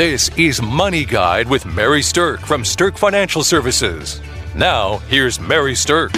This 0.00 0.30
is 0.38 0.62
Money 0.62 1.04
Guide 1.04 1.46
with 1.46 1.66
Mary 1.66 2.00
Stirk 2.00 2.40
from 2.40 2.64
Stirk 2.64 2.96
Financial 2.96 3.44
Services. 3.44 4.22
Now, 4.54 4.96
here's 5.10 5.38
Mary 5.38 5.74
Stirk. 5.74 6.10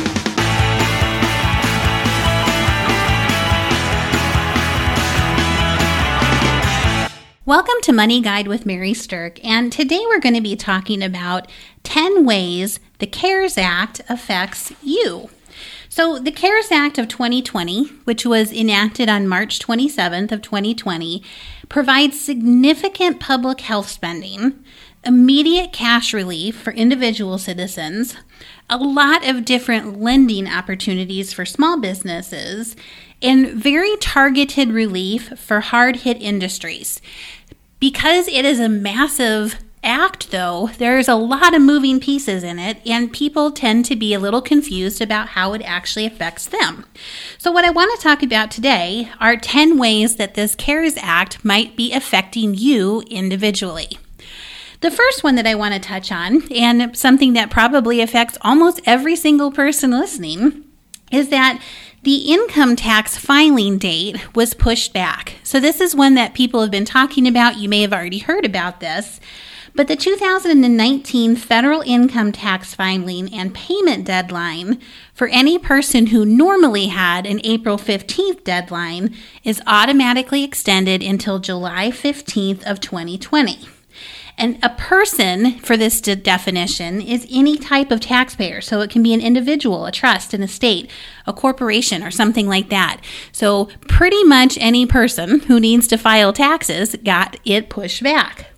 Welcome 7.45 7.75
to 7.83 7.93
Money 7.93 8.21
Guide 8.21 8.47
with 8.47 8.65
Mary 8.65 8.95
Stirk, 8.95 9.45
and 9.45 9.73
today 9.73 10.05
we're 10.07 10.21
going 10.21 10.37
to 10.37 10.41
be 10.41 10.55
talking 10.55 11.03
about 11.03 11.51
10 11.83 12.25
ways 12.25 12.79
the 13.01 13.09
CARES 13.09 13.59
Act 13.59 14.01
affects 14.09 14.73
you. 14.81 15.29
So, 15.89 16.19
the 16.19 16.33
CARES 16.33 16.73
Act 16.73 16.97
of 16.97 17.09
2020, 17.09 17.89
which 18.05 18.25
was 18.25 18.51
enacted 18.51 19.11
on 19.11 19.29
March 19.29 19.59
27th 19.59 20.33
of 20.33 20.41
2020, 20.41 21.23
provides 21.73 22.21
significant 22.21 23.19
public 23.19 23.63
health 23.63 23.89
spending, 23.89 24.63
immediate 25.07 25.73
cash 25.73 26.13
relief 26.13 26.55
for 26.55 26.71
individual 26.75 27.39
citizens, 27.39 28.15
a 28.69 28.77
lot 28.77 29.27
of 29.27 29.47
different 29.47 29.99
lending 29.99 30.47
opportunities 30.47 31.33
for 31.33 31.47
small 31.47 31.81
businesses, 31.81 32.77
and 33.23 33.49
very 33.55 33.97
targeted 33.97 34.69
relief 34.69 35.33
for 35.39 35.61
hard 35.61 35.97
hit 35.97 36.21
industries. 36.21 37.01
Because 37.81 38.29
it 38.29 38.45
is 38.45 38.61
a 38.61 38.69
massive 38.69 39.57
act, 39.83 40.31
though, 40.31 40.71
there's 40.79 41.09
a 41.09 41.15
lot 41.15 41.55
of 41.55 41.63
moving 41.63 42.01
pieces 42.01 42.43
in 42.43 42.59
it, 42.59 42.79
and 42.87 43.13
people 43.13 43.51
tend 43.51 43.85
to 43.87 43.97
be 43.97 44.15
a 44.15 44.21
little 44.21 44.43
confused 44.43 45.01
about 45.01 45.29
how 45.29 45.53
it 45.53 45.63
actually 45.63 46.07
affects 46.07 46.47
them. 46.47 46.85
So, 47.39 47.51
what 47.51 47.65
I 47.65 47.71
want 47.71 47.95
to 47.95 48.03
talk 48.03 48.23
about 48.23 48.51
today 48.51 49.11
are 49.21 49.37
10 49.37 49.79
ways 49.79 50.17
that 50.17 50.35
this 50.35 50.55
CARES 50.55 50.95
Act 50.99 51.45
might 51.45 51.77
be 51.77 51.93
affecting 51.93 52.55
you 52.55 53.03
individually. 53.11 53.99
The 54.81 54.91
first 54.91 55.23
one 55.23 55.37
that 55.37 55.47
I 55.47 55.55
want 55.55 55.75
to 55.75 55.81
touch 55.81 56.11
on, 56.11 56.53
and 56.53 56.97
something 56.97 57.33
that 57.35 57.51
probably 57.51 58.01
affects 58.01 58.39
almost 58.43 58.81
every 58.85 59.17
single 59.17 59.53
person 59.53 59.91
listening, 59.91 60.65
is 61.11 61.29
that 61.29 61.63
the 62.03 62.33
income 62.33 62.75
tax 62.75 63.17
filing 63.17 63.79
date 63.79 64.35
was 64.35 64.55
pushed 64.55 64.93
back. 64.93 65.37
So, 65.45 65.61
this 65.61 65.81
is 65.81 65.95
one 65.95 66.15
that 66.15 66.35
people 66.35 66.61
have 66.61 66.71
been 66.71 66.85
talking 66.85 67.29
about. 67.29 67.59
You 67.59 67.69
may 67.69 67.83
have 67.83 67.93
already 67.93 68.19
heard 68.19 68.45
about 68.45 68.81
this. 68.81 69.21
But 69.75 69.89
the 69.89 69.97
2019 69.97 71.37
federal 71.37 71.81
income 71.81 72.31
tax 72.31 72.75
filing 72.75 73.33
and 73.33 73.55
payment 73.55 74.05
deadline 74.05 74.79
for 75.15 75.29
any 75.29 75.59
person 75.59 76.09
who 76.09 76.27
normally 76.27 76.89
had 76.89 77.25
an 77.25 77.41
April 77.43 77.79
15th 77.79 78.45
deadline 78.45 79.15
is 79.45 79.63
automatically 79.67 80.45
extended 80.45 81.03
until 81.03 81.39
July 81.39 81.91
15th 81.91 82.63
of 82.65 82.81
2020. 82.81 83.67
And 84.37 84.59
a 84.63 84.71
person, 84.71 85.59
for 85.59 85.77
this 85.77 86.01
de- 86.01 86.17
definition, 86.17 87.01
is 87.01 87.27
any 87.31 87.57
type 87.57 87.91
of 87.91 88.01
taxpayer. 88.01 88.61
So 88.61 88.81
it 88.81 88.91
can 88.91 89.03
be 89.03 89.15
an 89.15 89.21
individual, 89.21 89.87
a 89.87 89.93
trust, 89.93 90.35
an 90.35 90.43
estate, 90.43 90.91
a 91.27 91.33
corporation, 91.33 92.03
or 92.03 92.11
something 92.11 92.47
like 92.47 92.71
that. 92.71 93.01
So 93.31 93.69
pretty 93.89 94.25
much 94.25 94.59
any 94.61 94.87
person 94.87 95.41
who 95.41 95.61
needs 95.61 95.87
to 95.89 95.99
file 95.99 96.33
taxes 96.33 96.97
got 97.05 97.39
it 97.45 97.69
pushed 97.69 98.03
back. 98.03 98.52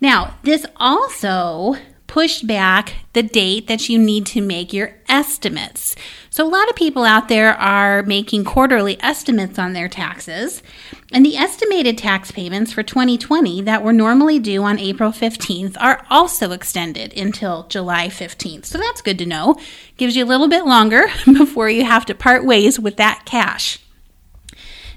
Now, 0.00 0.36
this 0.42 0.66
also 0.76 1.76
pushed 2.06 2.46
back 2.46 2.94
the 3.12 3.22
date 3.22 3.66
that 3.66 3.88
you 3.88 3.98
need 3.98 4.24
to 4.24 4.40
make 4.40 4.72
your 4.72 4.94
estimates. 5.08 5.94
So, 6.30 6.46
a 6.46 6.48
lot 6.48 6.68
of 6.68 6.76
people 6.76 7.04
out 7.04 7.28
there 7.28 7.54
are 7.54 8.02
making 8.02 8.44
quarterly 8.44 8.96
estimates 9.02 9.58
on 9.58 9.72
their 9.72 9.88
taxes, 9.88 10.62
and 11.12 11.24
the 11.24 11.36
estimated 11.36 11.98
tax 11.98 12.30
payments 12.30 12.72
for 12.72 12.82
2020 12.82 13.62
that 13.62 13.82
were 13.82 13.92
normally 13.92 14.38
due 14.38 14.62
on 14.62 14.78
April 14.78 15.10
15th 15.10 15.76
are 15.80 16.06
also 16.08 16.52
extended 16.52 17.12
until 17.16 17.66
July 17.68 18.08
15th. 18.08 18.66
So, 18.66 18.78
that's 18.78 19.02
good 19.02 19.18
to 19.18 19.26
know. 19.26 19.56
Gives 19.96 20.16
you 20.16 20.24
a 20.24 20.26
little 20.26 20.48
bit 20.48 20.64
longer 20.64 21.06
before 21.26 21.68
you 21.68 21.84
have 21.84 22.06
to 22.06 22.14
part 22.14 22.44
ways 22.44 22.78
with 22.78 22.96
that 22.96 23.24
cash. 23.24 23.78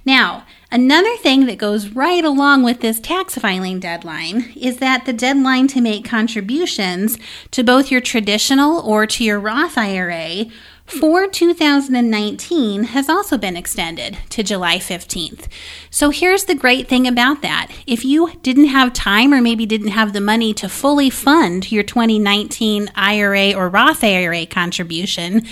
Now, 0.05 0.45
Another 0.71 1.17
thing 1.17 1.47
that 1.47 1.57
goes 1.57 1.89
right 1.89 2.23
along 2.23 2.61
with 2.61 2.81
this 2.81 2.99
tax 2.99 3.35
filing 3.35 3.79
deadline 3.79 4.53
is 4.55 4.77
that 4.77 5.05
the 5.05 5.13
deadline 5.13 5.65
to 5.69 5.81
make 5.81 6.05
contributions 6.05 7.17
to 7.49 7.63
both 7.63 7.89
your 7.89 8.01
traditional 8.01 8.79
or 8.81 9.07
to 9.07 9.23
your 9.23 9.39
Roth 9.39 9.79
IRA 9.79 10.45
for 10.89 11.27
2019 11.27 12.83
has 12.85 13.09
also 13.09 13.37
been 13.37 13.55
extended 13.55 14.17
to 14.29 14.41
July 14.41 14.77
15th. 14.77 15.47
So 15.91 16.09
here's 16.09 16.45
the 16.45 16.55
great 16.55 16.87
thing 16.87 17.05
about 17.05 17.43
that. 17.43 17.71
If 17.85 18.03
you 18.03 18.31
didn't 18.41 18.65
have 18.65 18.93
time 18.93 19.31
or 19.31 19.39
maybe 19.39 19.67
didn't 19.67 19.89
have 19.89 20.13
the 20.13 20.21
money 20.21 20.51
to 20.55 20.67
fully 20.67 21.11
fund 21.11 21.71
your 21.71 21.83
2019 21.83 22.89
IRA 22.95 23.53
or 23.53 23.69
Roth 23.69 24.03
IRA 24.03 24.47
contribution, 24.47 25.43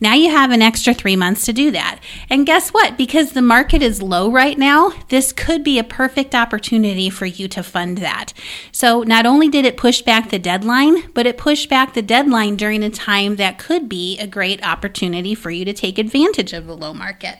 now 0.00 0.14
you 0.14 0.30
have 0.30 0.50
an 0.50 0.62
extra 0.62 0.94
three 0.94 1.16
months 1.16 1.44
to 1.44 1.52
do 1.52 1.70
that. 1.72 2.00
And 2.30 2.46
guess 2.46 2.70
what? 2.70 2.96
Because 2.96 3.32
the 3.32 3.42
market 3.42 3.82
is 3.82 4.00
low 4.00 4.30
right 4.30 4.56
now, 4.56 4.92
this 5.10 5.30
could 5.30 5.62
be 5.62 5.78
a 5.78 5.84
perfect 5.84 6.34
opportunity 6.34 7.10
for 7.10 7.26
you 7.26 7.48
to 7.48 7.62
fund 7.62 7.98
that. 7.98 8.32
So 8.72 9.02
not 9.02 9.26
only 9.26 9.48
did 9.48 9.66
it 9.66 9.76
push 9.76 10.00
back 10.00 10.30
the 10.30 10.38
deadline, 10.38 11.10
but 11.12 11.26
it 11.26 11.36
pushed 11.36 11.68
back 11.68 11.92
the 11.92 12.02
deadline 12.02 12.56
during 12.56 12.82
a 12.82 12.88
time 12.88 13.36
that 13.36 13.58
could 13.58 13.90
be 13.90 14.18
a 14.18 14.26
great 14.26 14.66
opportunity 14.66 14.85
opportunity 14.86 15.34
for 15.34 15.50
you 15.50 15.64
to 15.64 15.72
take 15.72 15.98
advantage 15.98 16.52
of 16.52 16.68
the 16.68 16.76
low 16.76 16.94
market. 16.94 17.38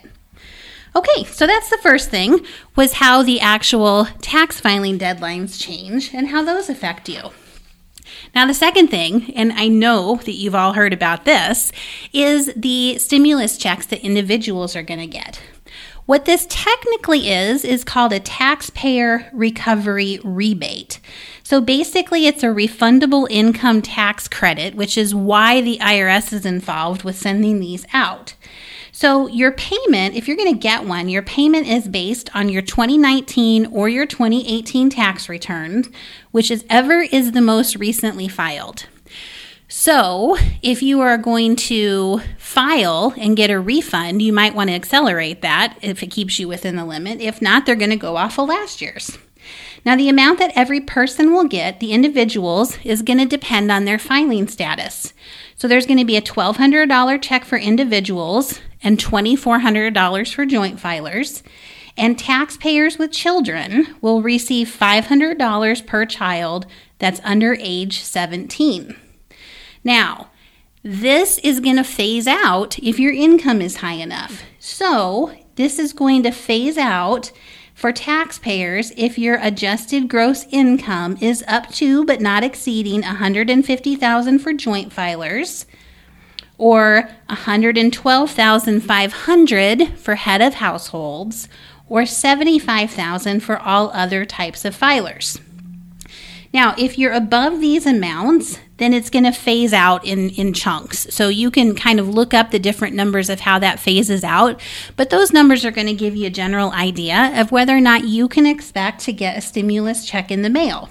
Okay, 0.97 1.25
so 1.25 1.47
that's 1.47 1.71
the 1.71 1.79
first 1.79 2.11
thing 2.11 2.45
was 2.75 2.95
how 2.95 3.23
the 3.23 3.41
actual 3.41 4.07
tax 4.21 4.59
filing 4.59 4.99
deadlines 4.99 5.61
change 5.61 6.13
and 6.13 6.29
how 6.29 6.43
those 6.43 6.69
affect 6.69 7.09
you. 7.09 7.31
Now, 8.35 8.47
the 8.47 8.55
second 8.55 8.89
thing, 8.89 9.33
and 9.37 9.53
I 9.53 9.69
know 9.69 10.17
that 10.25 10.33
you've 10.33 10.55
all 10.57 10.73
heard 10.73 10.93
about 10.93 11.25
this, 11.25 11.71
is 12.13 12.53
the 12.57 12.99
stimulus 12.99 13.57
checks 13.59 13.87
that 13.87 14.05
individuals 14.05 14.75
are 14.75 14.83
going 14.83 15.01
to 15.01 15.07
get. 15.07 15.41
What 16.07 16.25
this 16.25 16.47
technically 16.49 17.31
is, 17.31 17.65
is 17.65 17.83
called 17.83 18.13
a 18.13 18.21
taxpayer 18.21 19.29
recovery 19.33 20.21
rebate. 20.23 21.01
So 21.43 21.61
basically, 21.61 22.29
it's 22.29 22.45
a 22.45 22.47
refundable 22.47 23.27
income 23.29 23.83
tax 23.83 24.29
credit, 24.29 24.77
which 24.77 24.97
is 24.97 25.17
why 25.17 25.61
the 25.61 25.79
IRS 25.79 26.33
is 26.33 26.47
involved 26.47 27.03
with 27.03 27.19
sending 27.19 27.59
these 27.59 27.85
out. 27.93 28.35
So, 28.93 29.27
your 29.27 29.53
payment, 29.53 30.15
if 30.15 30.27
you're 30.27 30.39
going 30.39 30.55
to 30.55 30.59
get 30.59 30.87
one, 30.87 31.09
your 31.09 31.23
payment 31.23 31.67
is 31.67 31.87
based 31.89 32.35
on 32.35 32.49
your 32.49 32.63
2019 32.63 33.67
or 33.67 33.89
your 33.89 34.07
2018 34.07 34.89
tax 34.89 35.29
returns, 35.29 35.89
which 36.31 36.51
is 36.53 36.65
ever 36.71 37.01
is 37.01 37.33
the 37.33 37.43
most 37.43 37.77
recently 37.77 38.29
filed. 38.29 38.87
So, 39.69 40.37
if 40.63 40.81
you 40.81 41.01
are 41.01 41.19
going 41.19 41.57
to 41.57 42.21
file 42.39 43.13
and 43.17 43.37
get 43.37 43.51
a 43.51 43.59
refund, 43.59 44.23
you 44.23 44.33
might 44.33 44.55
want 44.55 44.71
to 44.71 44.75
accelerate 44.75 45.43
that 45.43 45.77
if 45.83 46.05
it 46.05 46.13
keeps 46.13 46.39
you 46.39 46.47
within 46.47 46.77
the 46.77 46.85
limit. 46.85 47.21
If 47.21 47.43
not, 47.43 47.67
they're 47.67 47.75
going 47.75 47.91
to 47.91 47.97
go 47.97 48.17
off 48.17 48.39
of 48.39 48.49
last 48.49 48.81
year's. 48.81 49.19
Now, 49.85 49.97
the 49.97 50.09
amount 50.09 50.39
that 50.39 50.53
every 50.55 50.81
person 50.81 51.33
will 51.33 51.49
get, 51.49 51.81
the 51.81 51.93
individuals, 51.93 52.79
is 52.85 53.03
going 53.03 53.19
to 53.19 53.27
depend 53.27 53.73
on 53.73 53.87
their 53.87 53.99
filing 53.99 54.47
status. 54.47 55.13
So, 55.57 55.67
there's 55.67 55.87
going 55.87 55.99
to 55.99 56.05
be 56.05 56.17
a 56.17 56.23
$1,200 56.23 57.21
check 57.21 57.45
for 57.45 57.59
individuals 57.59 58.61
and 58.85 58.99
$2,400 58.99 60.33
for 60.33 60.47
joint 60.47 60.79
filers. 60.79 61.43
And 61.97 62.17
taxpayers 62.17 62.99
with 62.99 63.11
children 63.11 63.97
will 64.01 64.23
receive 64.23 64.69
$500 64.69 65.87
per 65.87 66.07
child 66.07 66.67
that's 66.99 67.21
under 67.25 67.57
age 67.59 68.01
17. 68.01 68.97
Now, 69.87 70.29
this 70.83 71.39
is 71.39 71.61
going 71.61 71.77
to 71.77 71.85
phase 71.85 72.27
out 72.27 72.77
if 72.81 72.99
your 72.99 73.13
income 73.13 73.63
is 73.63 73.77
high 73.77 73.93
enough. 73.93 74.43
So, 74.59 75.31
this 75.55 75.79
is 75.79 75.93
going 75.93 76.25
to 76.25 76.33
phase 76.33 76.77
out 76.77 77.31
for 77.73 77.93
taxpayers 77.93 78.91
if 78.97 79.17
your 79.17 79.39
adjusted 79.41 80.09
gross 80.09 80.45
income 80.51 81.17
is 81.21 81.45
up 81.47 81.69
to 81.75 82.05
but 82.05 82.21
not 82.21 82.43
exceeding 82.43 83.03
150,000 83.03 84.39
for 84.41 84.53
joint 84.53 84.93
filers 84.93 85.67
or 86.59 87.09
112,500 87.29 89.99
for 89.99 90.17
head 90.17 90.43
of 90.43 90.55
households 90.55 91.49
or 91.89 92.05
75,000 92.05 93.39
for 93.39 93.57
all 93.57 93.93
other 93.95 94.25
types 94.25 94.65
of 94.65 94.77
filers. 94.77 95.41
Now, 96.57 96.75
if 96.79 96.97
you're 96.97 97.13
above 97.13 97.61
these 97.61 97.85
amounts, 97.85 98.59
then 98.79 98.95
it's 98.95 99.11
going 99.11 99.27
to 99.27 99.31
phase 99.31 99.75
out 99.75 100.07
in, 100.07 100.31
in 100.31 100.55
chunks. 100.55 101.07
So 101.11 101.29
you 101.29 101.51
can 101.51 101.75
kind 101.75 102.01
of 102.01 102.09
look 102.09 102.33
up 102.33 102.51
the 102.51 102.59
different 102.59 102.97
numbers 102.97 103.29
of 103.29 103.41
how 103.41 103.59
that 103.59 103.79
phases 103.79 104.25
out. 104.25 104.59
But 104.97 105.11
those 105.11 105.35
numbers 105.35 105.67
are 105.67 105.71
going 105.71 105.87
to 105.89 105.93
give 105.93 106.17
you 106.17 106.29
a 106.29 106.31
general 106.31 106.73
idea 106.73 107.39
of 107.39 107.53
whether 107.53 107.77
or 107.77 107.81
not 107.83 108.05
you 108.05 108.27
can 108.27 108.47
expect 108.47 109.03
to 109.03 109.13
get 109.13 109.37
a 109.37 109.43
stimulus 109.43 110.07
check 110.07 110.31
in 110.31 110.41
the 110.41 110.49
mail. 110.49 110.89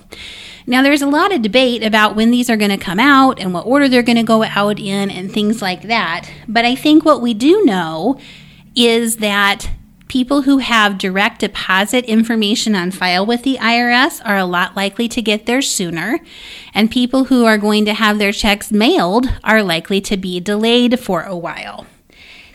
Now, 0.68 0.84
there's 0.84 1.02
a 1.02 1.08
lot 1.08 1.34
of 1.34 1.42
debate 1.42 1.84
about 1.84 2.16
when 2.16 2.30
these 2.30 2.48
are 2.48 2.58
going 2.58 2.70
to 2.70 2.78
come 2.78 3.00
out 3.00 3.40
and 3.40 3.52
what 3.52 3.66
order 3.66 3.90
they're 3.90 4.04
going 4.04 4.18
to 4.18 4.24
go 4.24 4.44
out 4.44 4.80
in 4.80 5.10
and 5.10 5.32
things 5.32 5.64
like 5.64 5.88
that. 5.88 6.30
But 6.48 6.66
I 6.66 6.76
think 6.76 7.04
what 7.04 7.24
we 7.24 7.34
do 7.34 7.66
know 7.66 8.20
is 8.76 9.16
that 9.16 9.68
People 10.08 10.44
who 10.44 10.60
have 10.60 11.00
direct 11.00 11.40
deposit 11.40 12.06
information 12.06 12.76
on 12.76 12.92
file 12.92 13.26
with 13.26 13.44
the 13.44 13.58
IRS 13.60 14.22
are 14.24 14.38
a 14.38 14.46
lot 14.46 14.76
likely 14.76 15.08
to 15.10 15.22
get 15.22 15.46
theirs 15.46 15.70
sooner, 15.70 16.20
and 16.74 16.92
people 16.92 17.26
who 17.26 17.46
are 17.46 17.58
going 17.58 17.86
to 17.86 17.94
have 17.94 18.20
their 18.20 18.32
checks 18.32 18.72
mailed 18.72 19.28
are 19.44 19.64
likely 19.64 20.00
to 20.02 20.16
be 20.16 20.40
delayed 20.40 21.00
for 21.00 21.24
a 21.24 21.36
while. 21.36 21.88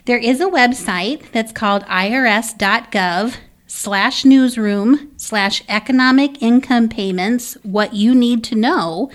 There 0.05 0.17
is 0.17 0.39
a 0.39 0.45
website 0.45 1.31
that's 1.31 1.51
called 1.51 1.83
irs.gov 1.83 3.35
slash 3.67 4.25
newsroom 4.25 5.11
slash 5.17 5.63
economic 5.67 6.41
income 6.41 6.89
payments, 6.89 7.57
what 7.63 7.93
you 7.93 8.15
need 8.15 8.43
to 8.45 8.55
know 8.55 9.11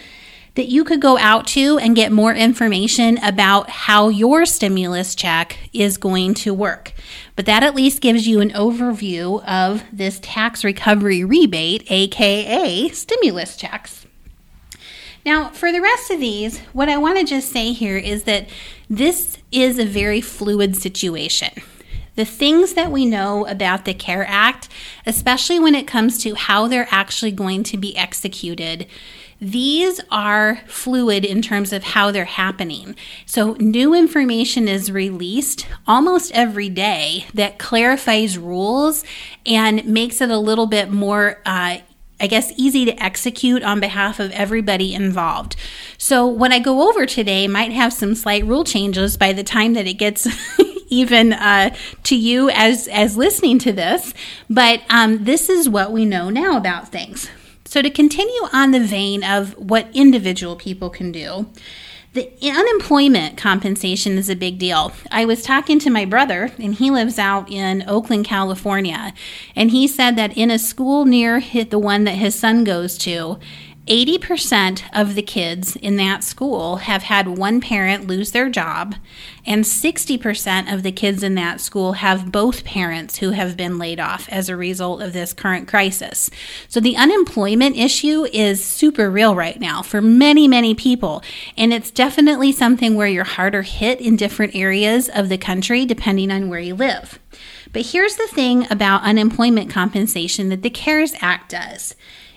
that 0.57 0.69
you 0.69 0.85
could 0.85 1.01
go 1.01 1.17
out 1.19 1.47
to 1.47 1.79
and 1.79 1.95
get 1.95 2.11
more 2.11 2.35
information 2.35 3.19
about 3.23 3.71
how 3.71 4.09
your 4.09 4.45
stimulus 4.45 5.15
check 5.15 5.59
is 5.73 5.97
going 5.97 6.35
to 6.35 6.53
work. 6.53 6.93
But 7.37 7.47
that 7.47 7.63
at 7.63 7.75
least 7.75 8.01
gives 8.01 8.27
you 8.27 8.41
an 8.41 8.51
overview 8.51 9.45
of 9.45 9.85
this 9.93 10.19
tax 10.21 10.65
recovery 10.65 11.23
rebate, 11.23 11.91
aka 11.91 12.89
stimulus 12.89 13.57
checks. 13.57 14.07
Now, 15.25 15.51
for 15.51 15.73
the 15.73 15.81
rest 15.81 16.11
of 16.11 16.21
these, 16.21 16.59
what 16.73 16.89
I 16.89 16.97
want 16.97 17.19
to 17.19 17.25
just 17.25 17.51
say 17.51 17.73
here 17.73 17.97
is 17.97 18.25
that 18.25 18.49
this 18.89 19.39
is 19.51 19.79
a 19.79 19.85
very 19.85 20.21
fluid 20.21 20.77
situation 20.77 21.51
the 22.17 22.25
things 22.25 22.73
that 22.73 22.91
we 22.91 23.07
know 23.07 23.47
about 23.47 23.85
the 23.85 23.95
CARE 23.95 24.25
Act, 24.27 24.69
especially 25.05 25.61
when 25.61 25.75
it 25.75 25.87
comes 25.87 26.19
to 26.23 26.35
how 26.35 26.67
they're 26.67 26.89
actually 26.91 27.31
going 27.31 27.63
to 27.65 27.77
be 27.77 27.97
executed, 27.97 28.87
these 29.41 30.01
are 30.11 30.61
fluid 30.67 31.25
in 31.25 31.43
terms 31.43 31.73
of 31.73 31.83
how 31.83 32.11
they're 32.11 32.25
happening. 32.25 32.97
So, 33.27 33.55
new 33.55 33.95
information 33.95 34.69
is 34.69 34.91
released 34.91 35.67
almost 35.87 36.33
every 36.33 36.69
day 36.69 37.27
that 37.35 37.59
clarifies 37.59 38.39
rules 38.39 39.05
and 39.45 39.85
makes 39.87 40.21
it 40.21 40.31
a 40.31 40.39
little 40.39 40.67
bit 40.67 40.91
more 40.91 41.41
uh, 41.45 41.79
I 42.19 42.29
guess, 42.29 42.51
easy 42.57 42.87
to 42.87 43.03
execute 43.03 43.63
on 43.63 43.79
behalf 43.79 44.21
of 44.21 44.31
everybody 44.33 44.95
involved. 44.95 45.55
So, 45.99 46.27
what 46.27 46.51
I 46.51 46.59
go 46.59 46.89
over 46.89 47.05
today 47.05 47.47
might 47.47 47.73
have 47.73 47.93
some 47.93 48.15
slight 48.15 48.47
rule 48.47 48.65
changes 48.65 49.19
by 49.19 49.35
the 49.35 49.45
time 49.45 49.75
that 49.75 49.87
it 49.87 49.95
gets 49.95 50.27
even 50.89 51.35
uh, 51.35 51.75
to 52.05 52.17
you 52.17 52.49
as 52.51 52.89
as 52.89 53.19
listening 53.19 53.59
to 53.61 53.73
this. 53.73 54.15
But 54.49 54.83
um, 54.89 55.25
this 55.25 55.51
is 55.51 55.69
what 55.69 55.93
we 55.93 56.07
know 56.07 56.31
now 56.31 56.57
about 56.57 56.89
things. 56.89 57.29
So, 57.67 57.83
to 57.83 57.91
continue 57.91 58.43
on 58.53 58.71
the 58.71 58.81
vein 58.81 59.25
of 59.25 59.59
what 59.59 59.89
individual 59.93 60.55
people 60.55 60.89
can 60.89 61.11
do, 61.11 61.47
the 62.13 62.31
unemployment 62.43 63.37
compensation 63.37 64.17
is 64.17 64.31
a 64.31 64.37
big 64.37 64.59
deal. 64.59 64.93
I 65.11 65.25
was 65.25 65.43
talking 65.43 65.81
to 65.81 65.91
my 65.91 66.05
brother, 66.05 66.53
and 66.59 66.77
he 66.77 66.91
lives 66.93 67.19
out 67.19 67.51
in 67.51 67.85
Oakland, 67.87 68.25
California, 68.25 69.13
and 69.57 69.73
he 69.73 69.87
said 69.89 70.17
that 70.17 70.39
in 70.39 70.51
a 70.51 70.59
school 70.61 71.05
near 71.05 71.41
the 71.41 71.79
one 71.79 72.05
that 72.05 72.13
his 72.13 72.35
son 72.35 72.63
goes 72.63 72.97
to, 72.99 73.39
80% 73.87 74.83
of 74.93 75.15
the 75.15 75.23
kids 75.23 75.77
in 75.77 75.97
that 75.97 76.25
school 76.25 76.77
have 76.77 77.05
had 77.05 77.39
one 77.39 77.61
parent 77.61 78.09
lose 78.09 78.33
their 78.33 78.49
job, 78.49 78.97
and 79.47 79.65
60% 79.65 80.73
of 80.73 80.83
the 80.83 80.91
kids 80.91 81.23
in 81.23 81.37
that 81.37 81.61
school 81.61 81.93
have 81.93 82.33
both 82.33 82.65
parents 82.65 83.19
who 83.19 83.31
have 83.31 83.57
been 83.57 83.79
laid 83.79 84.01
off 84.01 84.29
as 84.29 84.49
a 84.49 84.57
result 84.57 85.01
of 85.03 85.13
this 85.13 85.33
current 85.33 85.69
crisis. 85.69 86.31
So 86.67 86.81
the 86.81 86.97
unemployment 86.97 87.77
issue 87.77 88.27
is 88.33 88.65
super 88.65 89.09
real 89.09 89.37
right 89.37 89.61
now 89.61 89.83
for 89.83 90.03
many, 90.03 90.49
many 90.49 90.75
people, 90.75 91.23
and 91.57 91.73
it's 91.73 91.93
definitely 91.93 92.51
something 92.51 92.97
where 92.97 93.07
you're 93.07 93.23
harder 93.23 93.63
hit 93.63 94.01
in 94.01 94.17
different 94.17 94.57
areas 94.57 95.09
of 95.09 95.29
the 95.29 95.39
country 95.39 95.87
depending 95.87 96.33
on 96.33 96.49
where 96.49 96.59
you 96.59 96.75
live. 96.75 97.21
But 97.73 97.87
here's 97.87 98.17
the 98.17 98.27
thing 98.27 98.67
about 98.69 99.03
unemployment 99.03 99.71
compensation 99.71 100.49
that 100.49 100.63
the 100.63 100.71
CARES 100.71 101.15
Act 101.21 101.51
does. 101.51 101.95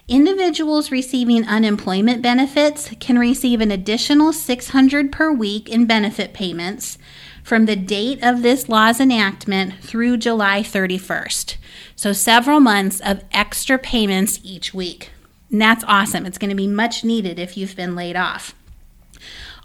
Individuals 0.10 0.90
receiving 0.90 1.48
unemployment 1.48 2.24
benefits 2.24 2.90
can 3.00 3.20
receive 3.20 3.62
an 3.62 3.70
additional 3.70 4.34
600 4.34 5.12
per 5.12 5.32
week 5.32 5.70
in 5.70 5.86
benefit 5.86 6.34
payments 6.34 6.98
from 7.44 7.68
the 7.68 7.76
date 7.76 8.18
of 8.24 8.42
this 8.42 8.68
law's 8.68 9.00
enactment 9.00 9.76
through 9.84 10.18
July 10.18 10.64
31st. 10.64 11.58
So 11.96 12.12
several 12.12 12.60
months 12.60 13.00
of 13.02 13.24
extra 13.32 13.78
payments 13.78 14.40
each 14.42 14.74
week. 14.74 15.12
And 15.52 15.62
that's 15.62 15.84
awesome. 15.84 16.26
It's 16.26 16.40
going 16.40 16.50
to 16.50 16.56
be 16.56 16.66
much 16.66 17.04
needed 17.04 17.38
if 17.38 17.56
you've 17.56 17.76
been 17.76 17.96
laid 17.96 18.16
off. 18.16 18.56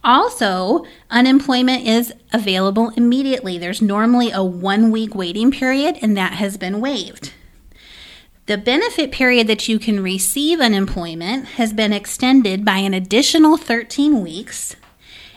Also, 0.04 0.84
unemployment 1.08 1.86
is 1.86 2.12
available 2.34 2.90
immediately. 2.98 3.56
There's 3.56 3.80
normally 3.80 4.30
a 4.30 4.44
one 4.44 4.90
week 4.90 5.14
waiting 5.14 5.50
period, 5.50 5.96
and 6.02 6.14
that 6.18 6.34
has 6.34 6.58
been 6.58 6.82
waived. 6.82 7.32
The 8.46 8.58
benefit 8.58 9.10
period 9.10 9.46
that 9.46 9.68
you 9.68 9.78
can 9.78 10.02
receive 10.02 10.60
unemployment 10.60 11.46
has 11.56 11.72
been 11.72 11.94
extended 11.94 12.62
by 12.62 12.76
an 12.76 12.92
additional 12.92 13.56
13 13.56 14.20
weeks, 14.20 14.76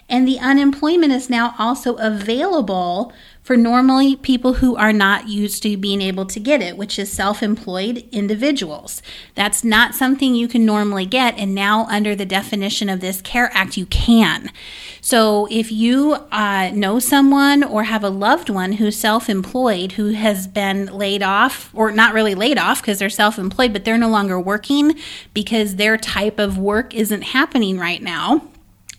and 0.09 0.27
the 0.27 0.39
unemployment 0.39 1.13
is 1.13 1.29
now 1.29 1.55
also 1.57 1.95
available 1.95 3.13
for 3.47 3.55
normally 3.55 4.17
people 4.17 4.55
who 4.55 4.75
are 4.75 4.91
not 4.91 5.29
used 5.29 5.63
to 5.63 5.77
being 5.77 6.01
able 6.01 6.25
to 6.25 6.37
get 6.37 6.61
it, 6.61 6.75
which 6.75 6.99
is 6.99 7.09
self 7.09 7.41
employed 7.41 8.05
individuals. 8.11 9.01
That's 9.35 9.63
not 9.63 9.95
something 9.95 10.35
you 10.35 10.49
can 10.49 10.65
normally 10.65 11.05
get, 11.05 11.37
and 11.37 11.55
now 11.55 11.85
under 11.85 12.13
the 12.13 12.25
definition 12.25 12.89
of 12.89 12.99
this 12.99 13.21
CARE 13.21 13.49
Act, 13.53 13.77
you 13.77 13.85
can. 13.85 14.51
So 14.99 15.47
if 15.49 15.71
you 15.71 16.15
uh, 16.29 16.71
know 16.73 16.99
someone 16.99 17.63
or 17.63 17.85
have 17.85 18.03
a 18.03 18.09
loved 18.09 18.49
one 18.49 18.73
who's 18.73 18.97
self 18.97 19.29
employed 19.29 19.93
who 19.93 20.09
has 20.09 20.45
been 20.45 20.87
laid 20.87 21.23
off, 21.23 21.71
or 21.73 21.93
not 21.93 22.13
really 22.13 22.35
laid 22.35 22.57
off 22.57 22.81
because 22.81 22.99
they're 22.99 23.09
self 23.09 23.39
employed, 23.39 23.71
but 23.71 23.85
they're 23.85 23.97
no 23.97 24.09
longer 24.09 24.37
working 24.37 24.99
because 25.33 25.77
their 25.77 25.95
type 25.97 26.37
of 26.37 26.57
work 26.57 26.93
isn't 26.93 27.21
happening 27.21 27.79
right 27.79 28.03
now 28.03 28.49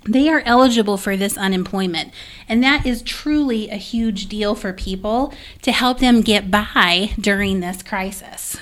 they 0.08 0.28
are 0.28 0.42
eligible 0.44 0.96
for 0.96 1.16
this 1.16 1.36
unemployment. 1.36 2.12
And 2.48 2.62
that 2.64 2.86
is 2.86 3.02
truly 3.02 3.68
a 3.68 3.76
huge 3.76 4.26
deal 4.26 4.54
for 4.54 4.72
people 4.72 5.32
to 5.62 5.72
help 5.72 5.98
them 5.98 6.22
get 6.22 6.50
by 6.50 7.10
during 7.20 7.60
this 7.60 7.82
crisis. 7.82 8.56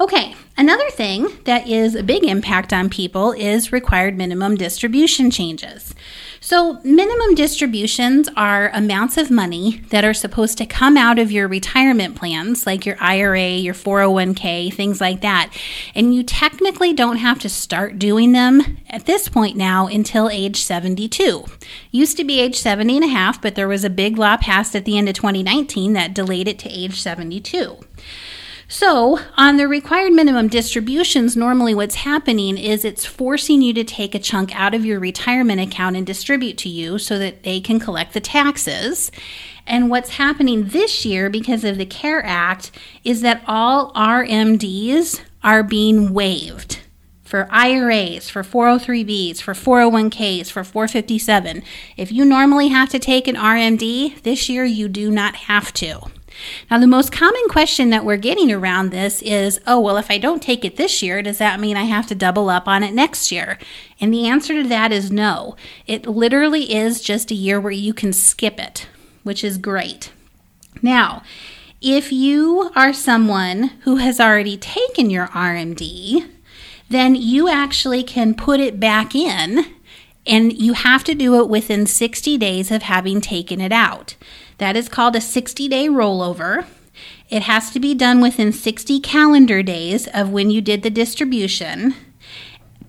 Okay, 0.00 0.34
another 0.58 0.90
thing 0.90 1.28
that 1.44 1.66
is 1.66 1.94
a 1.94 2.02
big 2.02 2.24
impact 2.24 2.72
on 2.72 2.90
people 2.90 3.32
is 3.32 3.72
required 3.72 4.18
minimum 4.18 4.56
distribution 4.56 5.30
changes. 5.30 5.94
So, 6.40 6.80
minimum 6.84 7.34
distributions 7.34 8.28
are 8.36 8.70
amounts 8.72 9.16
of 9.16 9.30
money 9.30 9.82
that 9.90 10.04
are 10.04 10.14
supposed 10.14 10.56
to 10.58 10.66
come 10.66 10.96
out 10.96 11.18
of 11.18 11.32
your 11.32 11.48
retirement 11.48 12.16
plans, 12.16 12.64
like 12.64 12.86
your 12.86 12.96
IRA, 13.00 13.50
your 13.50 13.74
401k, 13.74 14.72
things 14.72 15.00
like 15.00 15.20
that. 15.22 15.50
And 15.94 16.14
you 16.14 16.22
technically 16.22 16.92
don't 16.92 17.16
have 17.16 17.40
to 17.40 17.48
start 17.48 17.98
doing 17.98 18.32
them 18.32 18.78
at 18.88 19.06
this 19.06 19.28
point 19.28 19.56
now 19.56 19.88
until 19.88 20.28
age 20.28 20.62
72. 20.62 21.44
Used 21.90 22.16
to 22.16 22.24
be 22.24 22.40
age 22.40 22.56
70 22.56 22.96
and 22.96 23.04
a 23.04 23.08
half, 23.08 23.42
but 23.42 23.54
there 23.54 23.68
was 23.68 23.84
a 23.84 23.90
big 23.90 24.16
law 24.16 24.36
passed 24.36 24.76
at 24.76 24.84
the 24.84 24.96
end 24.96 25.08
of 25.08 25.14
2019 25.16 25.92
that 25.94 26.14
delayed 26.14 26.46
it 26.46 26.58
to 26.60 26.68
age 26.70 27.00
72. 27.00 27.78
So, 28.70 29.18
on 29.38 29.56
the 29.56 29.66
required 29.66 30.12
minimum 30.12 30.48
distributions, 30.48 31.34
normally 31.34 31.74
what's 31.74 31.94
happening 31.94 32.58
is 32.58 32.84
it's 32.84 33.06
forcing 33.06 33.62
you 33.62 33.72
to 33.72 33.82
take 33.82 34.14
a 34.14 34.18
chunk 34.18 34.54
out 34.54 34.74
of 34.74 34.84
your 34.84 35.00
retirement 35.00 35.58
account 35.58 35.96
and 35.96 36.06
distribute 36.06 36.58
to 36.58 36.68
you 36.68 36.98
so 36.98 37.18
that 37.18 37.44
they 37.44 37.62
can 37.62 37.80
collect 37.80 38.12
the 38.12 38.20
taxes. 38.20 39.10
And 39.66 39.88
what's 39.88 40.10
happening 40.10 40.66
this 40.66 41.06
year 41.06 41.30
because 41.30 41.64
of 41.64 41.78
the 41.78 41.86
CARE 41.86 42.22
Act 42.26 42.70
is 43.04 43.22
that 43.22 43.42
all 43.46 43.90
RMDs 43.94 45.22
are 45.42 45.62
being 45.62 46.12
waived 46.12 46.80
for 47.22 47.48
IRAs, 47.50 48.28
for 48.28 48.42
403bs, 48.42 49.40
for 49.40 49.54
401ks, 49.54 50.50
for 50.50 50.62
457. 50.62 51.62
If 51.96 52.12
you 52.12 52.26
normally 52.26 52.68
have 52.68 52.90
to 52.90 52.98
take 52.98 53.28
an 53.28 53.36
RMD, 53.36 54.22
this 54.24 54.50
year 54.50 54.66
you 54.66 54.88
do 54.88 55.10
not 55.10 55.36
have 55.36 55.72
to. 55.74 56.10
Now, 56.70 56.78
the 56.78 56.86
most 56.86 57.12
common 57.12 57.42
question 57.48 57.90
that 57.90 58.04
we're 58.04 58.16
getting 58.16 58.52
around 58.52 58.90
this 58.90 59.22
is 59.22 59.60
oh, 59.66 59.80
well, 59.80 59.96
if 59.96 60.10
I 60.10 60.18
don't 60.18 60.42
take 60.42 60.64
it 60.64 60.76
this 60.76 61.02
year, 61.02 61.22
does 61.22 61.38
that 61.38 61.60
mean 61.60 61.76
I 61.76 61.84
have 61.84 62.06
to 62.08 62.14
double 62.14 62.50
up 62.50 62.68
on 62.68 62.82
it 62.82 62.94
next 62.94 63.32
year? 63.32 63.58
And 64.00 64.12
the 64.12 64.26
answer 64.26 64.62
to 64.62 64.68
that 64.68 64.92
is 64.92 65.10
no. 65.10 65.56
It 65.86 66.06
literally 66.06 66.74
is 66.74 67.00
just 67.00 67.30
a 67.30 67.34
year 67.34 67.60
where 67.60 67.72
you 67.72 67.94
can 67.94 68.12
skip 68.12 68.58
it, 68.58 68.86
which 69.22 69.42
is 69.42 69.58
great. 69.58 70.12
Now, 70.82 71.22
if 71.80 72.12
you 72.12 72.70
are 72.74 72.92
someone 72.92 73.70
who 73.82 73.96
has 73.96 74.20
already 74.20 74.56
taken 74.56 75.10
your 75.10 75.28
RMD, 75.28 76.28
then 76.88 77.14
you 77.14 77.48
actually 77.48 78.02
can 78.02 78.34
put 78.34 78.60
it 78.60 78.80
back 78.80 79.14
in 79.14 79.64
and 80.26 80.52
you 80.52 80.74
have 80.74 81.04
to 81.04 81.14
do 81.14 81.40
it 81.40 81.48
within 81.48 81.86
60 81.86 82.36
days 82.38 82.70
of 82.70 82.82
having 82.82 83.20
taken 83.20 83.60
it 83.60 83.72
out. 83.72 84.16
That 84.58 84.76
is 84.76 84.88
called 84.88 85.16
a 85.16 85.20
60 85.20 85.68
day 85.68 85.88
rollover. 85.88 86.66
It 87.28 87.42
has 87.42 87.70
to 87.70 87.80
be 87.80 87.94
done 87.94 88.20
within 88.20 88.52
60 88.52 89.00
calendar 89.00 89.62
days 89.62 90.08
of 90.08 90.30
when 90.30 90.50
you 90.50 90.60
did 90.60 90.82
the 90.82 90.90
distribution. 90.90 91.94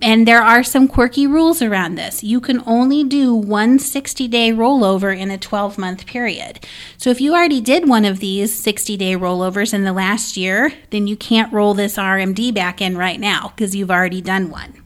And 0.02 0.26
there 0.26 0.42
are 0.42 0.64
some 0.64 0.88
quirky 0.88 1.28
rules 1.28 1.62
around 1.62 1.96
this. 1.96 2.24
You 2.24 2.40
can 2.40 2.64
only 2.66 3.04
do 3.04 3.36
one 3.36 3.80
60 3.80 4.30
day 4.30 4.52
rollover 4.52 5.16
in 5.16 5.30
a 5.30 5.38
12 5.38 5.78
month 5.78 6.06
period. 6.06 6.66
So 6.98 7.10
if 7.10 7.20
you 7.20 7.34
already 7.34 7.60
did 7.60 7.88
one 7.88 8.06
of 8.06 8.20
these 8.20 8.58
60 8.64 8.96
day 8.96 9.16
rollovers 9.16 9.74
in 9.74 9.84
the 9.84 9.94
last 9.94 10.38
year, 10.38 10.72
then 10.92 11.06
you 11.06 11.18
can't 11.18 11.52
roll 11.52 11.74
this 11.74 11.98
RMD 11.98 12.54
back 12.54 12.82
in 12.82 12.98
right 12.98 13.20
now 13.20 13.52
because 13.56 13.76
you've 13.76 13.92
already 13.92 14.22
done 14.22 14.50
one. 14.50 14.82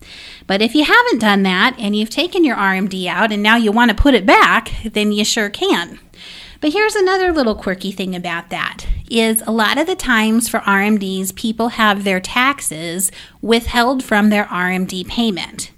But 0.47 0.61
if 0.63 0.73
you 0.73 0.83
haven't 0.83 1.21
done 1.21 1.43
that 1.43 1.75
and 1.77 1.95
you've 1.95 2.09
taken 2.09 2.43
your 2.43 2.57
RMD 2.57 3.05
out 3.05 3.31
and 3.31 3.43
now 3.43 3.55
you 3.55 3.71
want 3.71 3.89
to 3.89 3.95
put 3.95 4.15
it 4.15 4.25
back, 4.25 4.71
then 4.83 5.11
you 5.11 5.23
sure 5.23 5.49
can. 5.49 5.99
But 6.63 6.71
here's 6.71 6.95
another 6.95 7.33
little 7.33 7.55
quirky 7.55 7.91
thing 7.91 8.15
about 8.15 8.49
that 8.49 8.87
is 9.11 9.43
a 9.45 9.51
lot 9.51 9.77
of 9.77 9.85
the 9.85 9.97
times 9.97 10.47
for 10.47 10.61
RMDs 10.61 11.35
people 11.35 11.67
have 11.67 12.05
their 12.05 12.21
taxes 12.21 13.11
withheld 13.41 14.01
from 14.01 14.29
their 14.29 14.45
RMD 14.45 15.05
payment. 15.05 15.71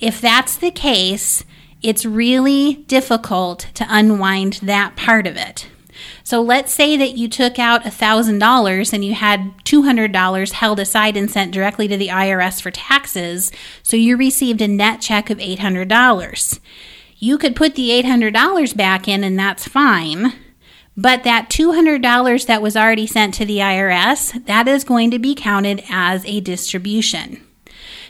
If 0.00 0.20
that's 0.20 0.54
the 0.54 0.70
case, 0.70 1.44
it's 1.80 2.04
really 2.04 2.84
difficult 2.88 3.68
to 3.72 3.86
unwind 3.88 4.60
that 4.64 4.96
part 4.96 5.26
of 5.26 5.38
it. 5.38 5.66
So 6.22 6.42
let's 6.42 6.74
say 6.74 6.98
that 6.98 7.16
you 7.16 7.26
took 7.26 7.58
out 7.58 7.84
$1,000 7.84 8.92
and 8.92 9.02
you 9.02 9.14
had 9.14 9.56
$200 9.64 10.52
held 10.52 10.78
aside 10.78 11.16
and 11.16 11.30
sent 11.30 11.54
directly 11.54 11.88
to 11.88 11.96
the 11.96 12.08
IRS 12.08 12.60
for 12.60 12.70
taxes, 12.70 13.50
so 13.82 13.96
you 13.96 14.18
received 14.18 14.60
a 14.60 14.68
net 14.68 15.00
check 15.00 15.30
of 15.30 15.38
$800. 15.38 16.60
You 17.18 17.38
could 17.38 17.56
put 17.56 17.74
the 17.74 17.90
$800 17.90 18.76
back 18.76 19.08
in 19.08 19.24
and 19.24 19.38
that's 19.38 19.66
fine. 19.66 20.34
But 20.96 21.22
that 21.22 21.48
$200 21.48 22.46
that 22.46 22.62
was 22.62 22.76
already 22.76 23.06
sent 23.06 23.34
to 23.34 23.44
the 23.44 23.58
IRS, 23.58 24.44
that 24.46 24.66
is 24.66 24.82
going 24.82 25.12
to 25.12 25.18
be 25.18 25.34
counted 25.34 25.84
as 25.88 26.24
a 26.24 26.40
distribution. 26.40 27.44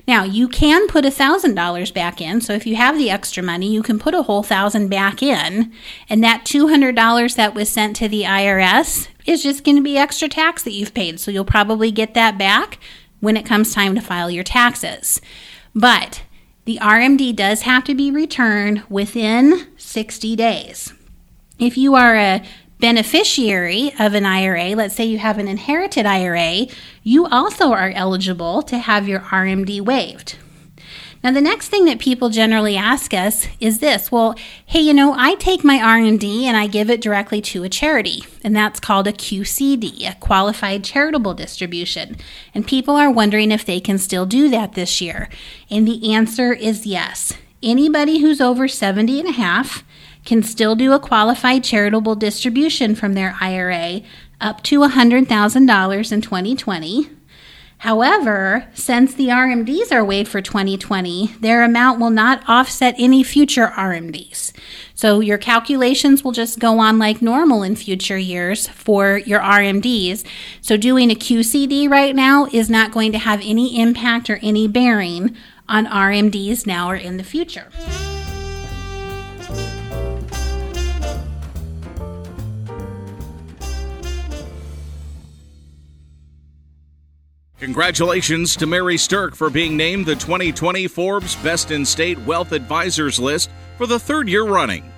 Now, 0.06 0.24
you 0.24 0.48
can 0.48 0.88
put 0.88 1.04
$1,000 1.04 1.92
back 1.92 2.22
in. 2.22 2.40
So 2.40 2.54
if 2.54 2.66
you 2.66 2.76
have 2.76 2.96
the 2.96 3.10
extra 3.10 3.42
money, 3.42 3.70
you 3.70 3.82
can 3.82 3.98
put 3.98 4.14
a 4.14 4.22
whole 4.22 4.42
thousand 4.42 4.88
back 4.88 5.22
in. 5.22 5.70
And 6.08 6.24
that 6.24 6.46
$200 6.46 7.36
that 7.36 7.54
was 7.54 7.68
sent 7.68 7.94
to 7.96 8.08
the 8.08 8.22
IRS 8.22 9.08
is 9.26 9.42
just 9.42 9.64
going 9.64 9.76
to 9.76 9.82
be 9.82 9.98
extra 9.98 10.28
tax 10.28 10.62
that 10.62 10.72
you've 10.72 10.94
paid. 10.94 11.20
So 11.20 11.30
you'll 11.30 11.44
probably 11.44 11.90
get 11.90 12.14
that 12.14 12.38
back 12.38 12.78
when 13.20 13.36
it 13.36 13.44
comes 13.44 13.74
time 13.74 13.94
to 13.96 14.00
file 14.00 14.30
your 14.30 14.44
taxes. 14.44 15.20
But 15.74 16.22
the 16.68 16.78
RMD 16.82 17.34
does 17.34 17.62
have 17.62 17.82
to 17.84 17.94
be 17.94 18.10
returned 18.10 18.82
within 18.90 19.68
60 19.78 20.36
days. 20.36 20.92
If 21.58 21.78
you 21.78 21.94
are 21.94 22.14
a 22.14 22.44
beneficiary 22.78 23.94
of 23.98 24.12
an 24.12 24.26
IRA, 24.26 24.74
let's 24.74 24.94
say 24.94 25.06
you 25.06 25.16
have 25.16 25.38
an 25.38 25.48
inherited 25.48 26.04
IRA, 26.04 26.66
you 27.02 27.24
also 27.24 27.72
are 27.72 27.90
eligible 27.92 28.60
to 28.64 28.76
have 28.76 29.08
your 29.08 29.20
RMD 29.20 29.80
waived. 29.80 30.36
Now, 31.22 31.32
the 31.32 31.40
next 31.40 31.68
thing 31.68 31.84
that 31.86 31.98
people 31.98 32.30
generally 32.30 32.76
ask 32.76 33.12
us 33.12 33.48
is 33.58 33.80
this 33.80 34.12
well, 34.12 34.36
hey, 34.66 34.80
you 34.80 34.94
know, 34.94 35.14
I 35.16 35.34
take 35.34 35.64
my 35.64 35.78
RMD 35.78 36.44
and 36.44 36.56
I 36.56 36.66
give 36.68 36.90
it 36.90 37.00
directly 37.00 37.40
to 37.42 37.64
a 37.64 37.68
charity, 37.68 38.22
and 38.44 38.54
that's 38.54 38.78
called 38.78 39.06
a 39.06 39.12
QCD, 39.12 40.08
a 40.08 40.14
qualified 40.16 40.84
charitable 40.84 41.34
distribution. 41.34 42.16
And 42.54 42.66
people 42.66 42.94
are 42.94 43.10
wondering 43.10 43.50
if 43.50 43.64
they 43.64 43.80
can 43.80 43.98
still 43.98 44.26
do 44.26 44.48
that 44.50 44.74
this 44.74 45.00
year. 45.00 45.28
And 45.70 45.88
the 45.88 46.12
answer 46.12 46.52
is 46.52 46.86
yes. 46.86 47.32
Anybody 47.62 48.20
who's 48.20 48.40
over 48.40 48.68
70 48.68 49.18
and 49.18 49.28
a 49.28 49.32
half 49.32 49.82
can 50.24 50.44
still 50.44 50.76
do 50.76 50.92
a 50.92 51.00
qualified 51.00 51.64
charitable 51.64 52.14
distribution 52.14 52.94
from 52.94 53.14
their 53.14 53.36
IRA 53.40 54.02
up 54.40 54.62
to 54.62 54.78
$100,000 54.80 56.12
in 56.12 56.20
2020 56.20 57.17
However, 57.78 58.66
since 58.74 59.14
the 59.14 59.28
RMDs 59.28 59.92
are 59.92 60.04
waived 60.04 60.28
for 60.28 60.42
2020, 60.42 61.36
their 61.40 61.62
amount 61.62 62.00
will 62.00 62.10
not 62.10 62.42
offset 62.48 62.96
any 62.98 63.22
future 63.22 63.68
RMDs. 63.68 64.52
So 64.94 65.20
your 65.20 65.38
calculations 65.38 66.24
will 66.24 66.32
just 66.32 66.58
go 66.58 66.80
on 66.80 66.98
like 66.98 67.22
normal 67.22 67.62
in 67.62 67.76
future 67.76 68.18
years 68.18 68.66
for 68.66 69.18
your 69.18 69.38
RMDs. 69.38 70.24
So 70.60 70.76
doing 70.76 71.12
a 71.12 71.14
QCD 71.14 71.88
right 71.88 72.16
now 72.16 72.48
is 72.52 72.68
not 72.68 72.90
going 72.90 73.12
to 73.12 73.18
have 73.18 73.40
any 73.44 73.80
impact 73.80 74.28
or 74.28 74.40
any 74.42 74.66
bearing 74.66 75.36
on 75.68 75.86
RMDs 75.86 76.66
now 76.66 76.90
or 76.90 76.96
in 76.96 77.16
the 77.16 77.24
future. 77.24 77.68
Congratulations 87.68 88.56
to 88.56 88.66
Mary 88.66 88.96
Stirk 88.96 89.36
for 89.36 89.50
being 89.50 89.76
named 89.76 90.06
the 90.06 90.14
2020 90.14 90.88
Forbes 90.88 91.36
Best 91.36 91.70
in 91.70 91.84
State 91.84 92.18
Wealth 92.20 92.52
Advisors 92.52 93.20
list 93.20 93.50
for 93.76 93.86
the 93.86 93.98
third 93.98 94.26
year 94.26 94.44
running. 94.44 94.90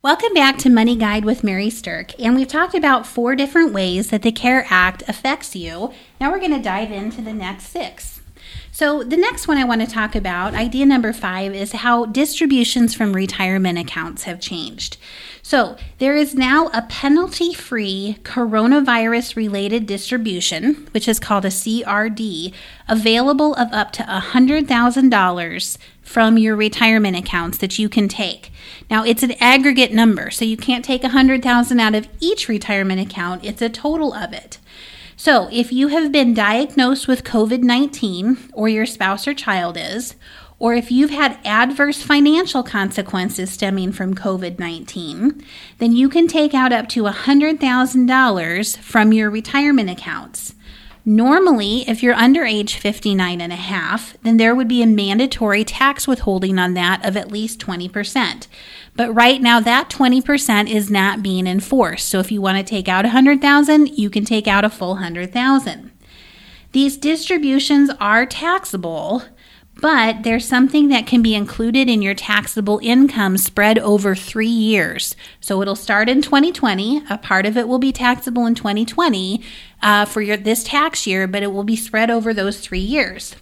Welcome 0.00 0.32
back 0.32 0.56
to 0.60 0.70
Money 0.70 0.96
Guide 0.96 1.26
with 1.26 1.44
Mary 1.44 1.68
Stirk, 1.68 2.18
and 2.18 2.34
we've 2.34 2.48
talked 2.48 2.74
about 2.74 3.06
four 3.06 3.36
different 3.36 3.74
ways 3.74 4.08
that 4.08 4.22
the 4.22 4.32
CARE 4.32 4.64
Act 4.70 5.02
affects 5.06 5.54
you. 5.54 5.92
Now 6.18 6.32
we're 6.32 6.40
going 6.40 6.52
to 6.52 6.62
dive 6.62 6.90
into 6.90 7.20
the 7.20 7.34
next 7.34 7.64
six. 7.64 8.13
So, 8.74 9.04
the 9.04 9.16
next 9.16 9.46
one 9.46 9.56
I 9.56 9.62
want 9.62 9.82
to 9.82 9.86
talk 9.86 10.16
about, 10.16 10.54
idea 10.54 10.84
number 10.84 11.12
five, 11.12 11.54
is 11.54 11.70
how 11.70 12.06
distributions 12.06 12.92
from 12.92 13.12
retirement 13.12 13.78
accounts 13.78 14.24
have 14.24 14.40
changed. 14.40 14.96
So, 15.42 15.76
there 15.98 16.16
is 16.16 16.34
now 16.34 16.70
a 16.74 16.82
penalty 16.82 17.54
free 17.54 18.18
coronavirus 18.24 19.36
related 19.36 19.86
distribution, 19.86 20.88
which 20.90 21.06
is 21.06 21.20
called 21.20 21.44
a 21.44 21.50
CRD, 21.50 22.52
available 22.88 23.54
of 23.54 23.72
up 23.72 23.92
to 23.92 24.02
$100,000 24.02 25.78
from 26.02 26.36
your 26.36 26.56
retirement 26.56 27.16
accounts 27.16 27.58
that 27.58 27.78
you 27.78 27.88
can 27.88 28.08
take. 28.08 28.50
Now, 28.90 29.04
it's 29.04 29.22
an 29.22 29.36
aggregate 29.38 29.92
number, 29.92 30.32
so 30.32 30.44
you 30.44 30.56
can't 30.56 30.84
take 30.84 31.04
100,000 31.04 31.78
out 31.78 31.94
of 31.94 32.08
each 32.18 32.48
retirement 32.48 33.00
account, 33.00 33.44
it's 33.44 33.62
a 33.62 33.68
total 33.68 34.12
of 34.12 34.32
it. 34.32 34.58
So, 35.24 35.48
if 35.50 35.72
you 35.72 35.88
have 35.88 36.12
been 36.12 36.34
diagnosed 36.34 37.08
with 37.08 37.24
COVID 37.24 37.62
19, 37.62 38.50
or 38.52 38.68
your 38.68 38.84
spouse 38.84 39.26
or 39.26 39.32
child 39.32 39.78
is, 39.78 40.16
or 40.58 40.74
if 40.74 40.90
you've 40.90 41.12
had 41.12 41.38
adverse 41.46 42.02
financial 42.02 42.62
consequences 42.62 43.50
stemming 43.50 43.92
from 43.92 44.14
COVID 44.14 44.58
19, 44.58 45.42
then 45.78 45.92
you 45.94 46.10
can 46.10 46.28
take 46.28 46.52
out 46.52 46.74
up 46.74 46.90
to 46.90 47.04
$100,000 47.04 48.76
from 48.76 49.14
your 49.14 49.30
retirement 49.30 49.88
accounts. 49.88 50.54
Normally, 51.06 51.88
if 51.88 52.02
you're 52.02 52.12
under 52.12 52.44
age 52.44 52.76
59 52.76 53.40
and 53.40 53.52
a 53.52 53.56
half, 53.56 54.18
then 54.24 54.36
there 54.36 54.54
would 54.54 54.68
be 54.68 54.82
a 54.82 54.86
mandatory 54.86 55.64
tax 55.64 56.06
withholding 56.06 56.58
on 56.58 56.74
that 56.74 57.02
of 57.02 57.16
at 57.16 57.32
least 57.32 57.60
20%. 57.60 58.46
But 58.96 59.12
right 59.12 59.42
now 59.42 59.60
that 59.60 59.90
20% 59.90 60.70
is 60.70 60.90
not 60.90 61.22
being 61.22 61.46
enforced. 61.46 62.08
So 62.08 62.20
if 62.20 62.30
you 62.30 62.40
want 62.40 62.58
to 62.58 62.64
take 62.64 62.88
out 62.88 63.04
100,000, 63.04 63.98
you 63.98 64.08
can 64.10 64.24
take 64.24 64.46
out 64.46 64.64
a 64.64 64.70
full 64.70 64.90
100,000. 64.90 65.90
These 66.72 66.96
distributions 66.96 67.90
are 68.00 68.26
taxable, 68.26 69.22
but 69.80 70.22
there's 70.22 70.46
something 70.46 70.88
that 70.88 71.06
can 71.06 71.22
be 71.22 71.34
included 71.34 71.88
in 71.88 72.02
your 72.02 72.14
taxable 72.14 72.80
income 72.82 73.36
spread 73.36 73.78
over 73.78 74.14
three 74.14 74.46
years. 74.46 75.16
So 75.40 75.60
it'll 75.62 75.76
start 75.76 76.08
in 76.08 76.22
2020. 76.22 77.02
A 77.10 77.18
part 77.18 77.46
of 77.46 77.56
it 77.56 77.68
will 77.68 77.78
be 77.78 77.92
taxable 77.92 78.46
in 78.46 78.54
2020 78.54 79.42
uh, 79.82 80.04
for 80.04 80.20
your 80.20 80.36
this 80.36 80.64
tax 80.64 81.06
year, 81.06 81.26
but 81.26 81.42
it 81.42 81.52
will 81.52 81.64
be 81.64 81.76
spread 81.76 82.10
over 82.10 82.32
those 82.32 82.60
three 82.60 82.78
years. 82.80 83.36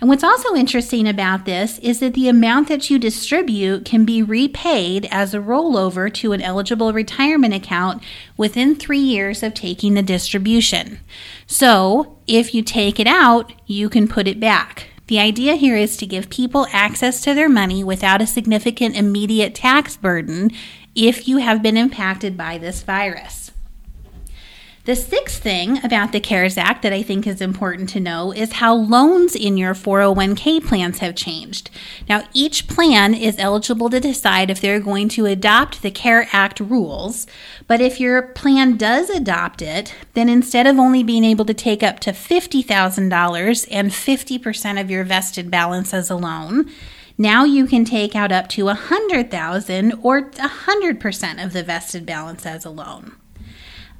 And 0.00 0.08
what's 0.08 0.24
also 0.24 0.54
interesting 0.54 1.06
about 1.06 1.44
this 1.44 1.78
is 1.80 2.00
that 2.00 2.14
the 2.14 2.28
amount 2.28 2.68
that 2.68 2.88
you 2.88 2.98
distribute 2.98 3.84
can 3.84 4.06
be 4.06 4.22
repaid 4.22 5.06
as 5.10 5.34
a 5.34 5.40
rollover 5.40 6.12
to 6.14 6.32
an 6.32 6.40
eligible 6.40 6.94
retirement 6.94 7.52
account 7.52 8.02
within 8.36 8.74
three 8.74 8.98
years 8.98 9.42
of 9.42 9.52
taking 9.52 9.92
the 9.92 10.02
distribution. 10.02 11.00
So 11.46 12.16
if 12.26 12.54
you 12.54 12.62
take 12.62 12.98
it 12.98 13.06
out, 13.06 13.52
you 13.66 13.90
can 13.90 14.08
put 14.08 14.26
it 14.26 14.40
back. 14.40 14.86
The 15.08 15.18
idea 15.18 15.56
here 15.56 15.76
is 15.76 15.96
to 15.96 16.06
give 16.06 16.30
people 16.30 16.68
access 16.70 17.20
to 17.22 17.34
their 17.34 17.48
money 17.48 17.82
without 17.82 18.22
a 18.22 18.26
significant 18.26 18.96
immediate 18.96 19.54
tax 19.54 19.96
burden 19.96 20.50
if 20.94 21.28
you 21.28 21.38
have 21.38 21.62
been 21.62 21.76
impacted 21.76 22.36
by 22.36 22.58
this 22.58 22.82
virus. 22.82 23.39
The 24.90 24.96
sixth 24.96 25.40
thing 25.40 25.84
about 25.84 26.10
the 26.10 26.18
CARES 26.18 26.58
Act 26.58 26.82
that 26.82 26.92
I 26.92 27.04
think 27.04 27.24
is 27.24 27.40
important 27.40 27.88
to 27.90 28.00
know 28.00 28.32
is 28.32 28.54
how 28.54 28.74
loans 28.74 29.36
in 29.36 29.56
your 29.56 29.72
401k 29.72 30.66
plans 30.66 30.98
have 30.98 31.14
changed. 31.14 31.70
Now, 32.08 32.24
each 32.34 32.66
plan 32.66 33.14
is 33.14 33.38
eligible 33.38 33.88
to 33.88 34.00
decide 34.00 34.50
if 34.50 34.60
they're 34.60 34.80
going 34.80 35.08
to 35.10 35.26
adopt 35.26 35.82
the 35.82 35.92
CARE 35.92 36.26
Act 36.32 36.58
rules, 36.58 37.28
but 37.68 37.80
if 37.80 38.00
your 38.00 38.20
plan 38.20 38.76
does 38.76 39.10
adopt 39.10 39.62
it, 39.62 39.94
then 40.14 40.28
instead 40.28 40.66
of 40.66 40.76
only 40.76 41.04
being 41.04 41.22
able 41.22 41.44
to 41.44 41.54
take 41.54 41.84
up 41.84 42.00
to 42.00 42.10
$50,000 42.10 43.68
and 43.70 43.90
50% 43.92 44.80
of 44.80 44.90
your 44.90 45.04
vested 45.04 45.52
balance 45.52 45.94
as 45.94 46.10
a 46.10 46.16
loan, 46.16 46.68
Now 47.16 47.44
you 47.44 47.66
can 47.66 47.84
take 47.84 48.16
out 48.16 48.32
up 48.32 48.48
to 48.48 48.64
100,000 48.64 49.92
or 50.02 50.30
100% 50.30 51.44
of 51.44 51.52
the 51.52 51.62
vested 51.62 52.04
balance 52.04 52.44
as 52.44 52.64
a 52.64 52.70
loan. 52.70 53.19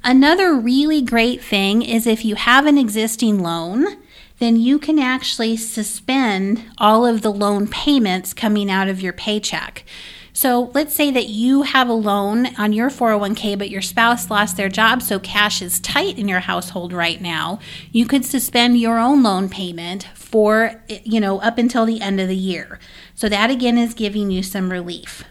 Another 0.03 0.55
really 0.55 1.01
great 1.01 1.43
thing 1.43 1.83
is 1.83 2.07
if 2.07 2.25
you 2.25 2.33
have 2.33 2.65
an 2.65 2.79
existing 2.79 3.39
loan, 3.43 3.97
then 4.39 4.55
you 4.55 4.79
can 4.79 4.97
actually 4.97 5.55
suspend 5.55 6.63
all 6.79 7.05
of 7.05 7.21
the 7.21 7.31
loan 7.31 7.67
payments 7.67 8.33
coming 8.33 8.71
out 8.71 8.87
of 8.87 8.99
your 8.99 9.13
paycheck. 9.13 9.85
So 10.33 10.71
let's 10.73 10.95
say 10.95 11.11
that 11.11 11.27
you 11.27 11.61
have 11.61 11.87
a 11.87 11.93
loan 11.93 12.47
on 12.55 12.73
your 12.73 12.89
401k, 12.89 13.59
but 13.59 13.69
your 13.69 13.83
spouse 13.83 14.31
lost 14.31 14.57
their 14.57 14.69
job, 14.69 15.03
so 15.03 15.19
cash 15.19 15.61
is 15.61 15.79
tight 15.79 16.17
in 16.17 16.27
your 16.27 16.39
household 16.39 16.93
right 16.93 17.21
now. 17.21 17.59
You 17.91 18.07
could 18.07 18.25
suspend 18.25 18.79
your 18.79 18.97
own 18.97 19.21
loan 19.21 19.49
payment 19.49 20.07
for, 20.15 20.81
you 20.87 21.19
know, 21.19 21.39
up 21.41 21.59
until 21.59 21.85
the 21.85 22.01
end 22.01 22.19
of 22.19 22.27
the 22.27 22.35
year. 22.35 22.79
So 23.13 23.29
that 23.29 23.51
again 23.51 23.77
is 23.77 23.93
giving 23.93 24.31
you 24.31 24.41
some 24.41 24.71
relief 24.71 25.25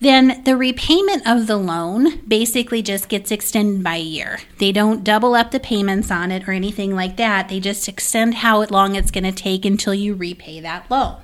then 0.00 0.42
the 0.44 0.56
repayment 0.56 1.26
of 1.26 1.46
the 1.46 1.58
loan 1.58 2.20
basically 2.26 2.80
just 2.80 3.08
gets 3.08 3.30
extended 3.30 3.84
by 3.84 3.96
a 3.96 4.02
year. 4.02 4.40
They 4.58 4.72
don't 4.72 5.04
double 5.04 5.34
up 5.34 5.50
the 5.50 5.60
payments 5.60 6.10
on 6.10 6.30
it 6.30 6.48
or 6.48 6.52
anything 6.52 6.94
like 6.94 7.18
that. 7.18 7.48
They 7.48 7.60
just 7.60 7.86
extend 7.86 8.36
how 8.36 8.64
long 8.64 8.94
it's 8.94 9.10
going 9.10 9.24
to 9.24 9.32
take 9.32 9.64
until 9.66 9.92
you 9.94 10.14
repay 10.14 10.58
that 10.60 10.90
loan. 10.90 11.16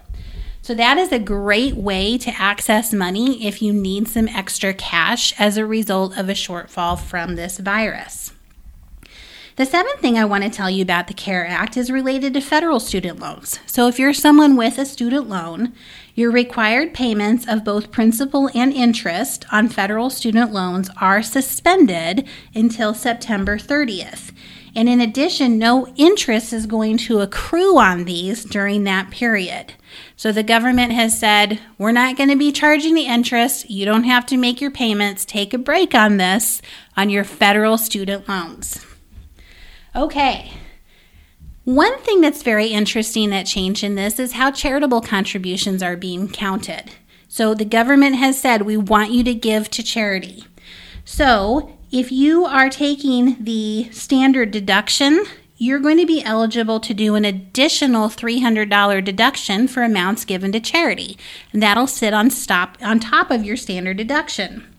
So, 0.61 0.75
that 0.75 0.99
is 0.99 1.13
a 1.13 1.21
great 1.21 1.77
way 1.77 2.19
to 2.19 2.31
access 2.31 2.93
money 2.93 3.47
if 3.47 3.63
you 3.63 3.73
need 3.73 4.09
some 4.09 4.27
extra 4.27 4.75
cash 4.75 5.33
as 5.39 5.57
a 5.57 5.65
result 5.65 6.19
of 6.19 6.29
a 6.29 6.33
shortfall 6.33 6.99
from 6.99 7.37
this 7.37 7.59
virus. 7.59 8.33
The 9.57 9.65
seventh 9.65 10.01
thing 10.01 10.19
I 10.19 10.27
want 10.27 10.45
to 10.45 10.51
tell 10.51 10.69
you 10.69 10.83
about 10.83 11.07
the 11.07 11.15
CARE 11.15 11.47
Act 11.47 11.79
is 11.79 11.91
related 11.91 12.35
to 12.35 12.43
federal 12.43 12.79
student 12.79 13.19
loans. 13.19 13.59
So, 13.65 13.89
if 13.89 13.99
you're 13.99 14.13
someone 14.13 14.55
with 14.55 14.77
a 14.77 14.85
student 14.85 15.31
loan, 15.31 15.73
your 16.15 16.31
required 16.31 16.93
payments 16.93 17.49
of 17.49 17.65
both 17.65 17.91
principal 17.91 18.51
and 18.55 18.71
interest 18.71 19.47
on 19.51 19.71
federal 19.71 20.11
student 20.11 20.53
loans 20.53 20.91
are 21.01 21.23
suspended 21.23 22.29
until 22.55 22.93
September 22.93 23.57
30th. 23.57 24.31
And 24.75 24.91
in 24.91 25.01
addition, 25.01 25.59
no 25.59 25.87
interest 25.97 26.53
is 26.53 26.67
going 26.67 26.99
to 26.99 27.21
accrue 27.21 27.79
on 27.79 28.05
these 28.05 28.45
during 28.45 28.85
that 28.85 29.11
period. 29.11 29.73
So 30.17 30.33
the 30.33 30.43
government 30.43 30.93
has 30.93 31.19
said, 31.19 31.61
we're 31.79 31.93
not 31.93 32.19
going 32.19 32.29
to 32.29 32.37
be 32.37 32.53
charging 32.53 32.95
the 32.95 33.07
interest. 33.07 33.71
You 33.71 33.87
don't 33.87 34.05
have 34.05 34.27
to 34.27 34.37
make 34.37 34.61
your 34.61 34.71
payments. 34.71 35.25
Take 35.25 35.55
a 35.55 35.59
break 35.59 35.95
on 35.95 36.19
this 36.19 36.61
on 36.95 37.09
your 37.09 37.25
federal 37.25 37.79
student 37.79 38.29
loans. 38.29 38.85
Okay. 39.97 40.53
One 41.65 41.99
thing 42.01 42.21
that's 42.21 42.43
very 42.43 42.67
interesting 42.67 43.31
that 43.31 43.47
changed 43.47 43.83
in 43.83 43.95
this 43.95 44.19
is 44.19 44.33
how 44.33 44.51
charitable 44.51 45.01
contributions 45.01 45.83
are 45.83 45.97
being 45.97 46.29
counted. 46.29 46.93
So 47.29 47.55
the 47.55 47.65
government 47.65 48.17
has 48.17 48.39
said 48.39 48.63
we 48.63 48.77
want 48.77 49.11
you 49.13 49.25
to 49.25 49.35
give 49.35 49.71
to 49.71 49.83
charity. 49.83 50.45
So 51.05 51.79
if 51.91 52.13
you 52.13 52.45
are 52.45 52.69
taking 52.69 53.43
the 53.43 53.91
standard 53.91 54.51
deduction, 54.51 55.25
you're 55.57 55.81
going 55.81 55.99
to 55.99 56.07
be 56.07 56.23
eligible 56.23 56.79
to 56.81 56.93
do 56.93 57.15
an 57.15 57.25
additional 57.25 58.11
$300 58.11 59.03
deduction 59.03 59.67
for 59.67 59.83
amounts 59.83 60.27
given 60.27 60.53
to 60.53 60.61
charity. 60.61 61.17
And 61.53 61.63
that'll 61.63 61.87
sit 61.87 62.13
on 62.13 62.29
stop 62.29 62.77
on 62.83 63.01
top 63.01 63.31
of 63.31 63.45
your 63.45 63.57
standard 63.57 63.97
deduction. 63.97 64.76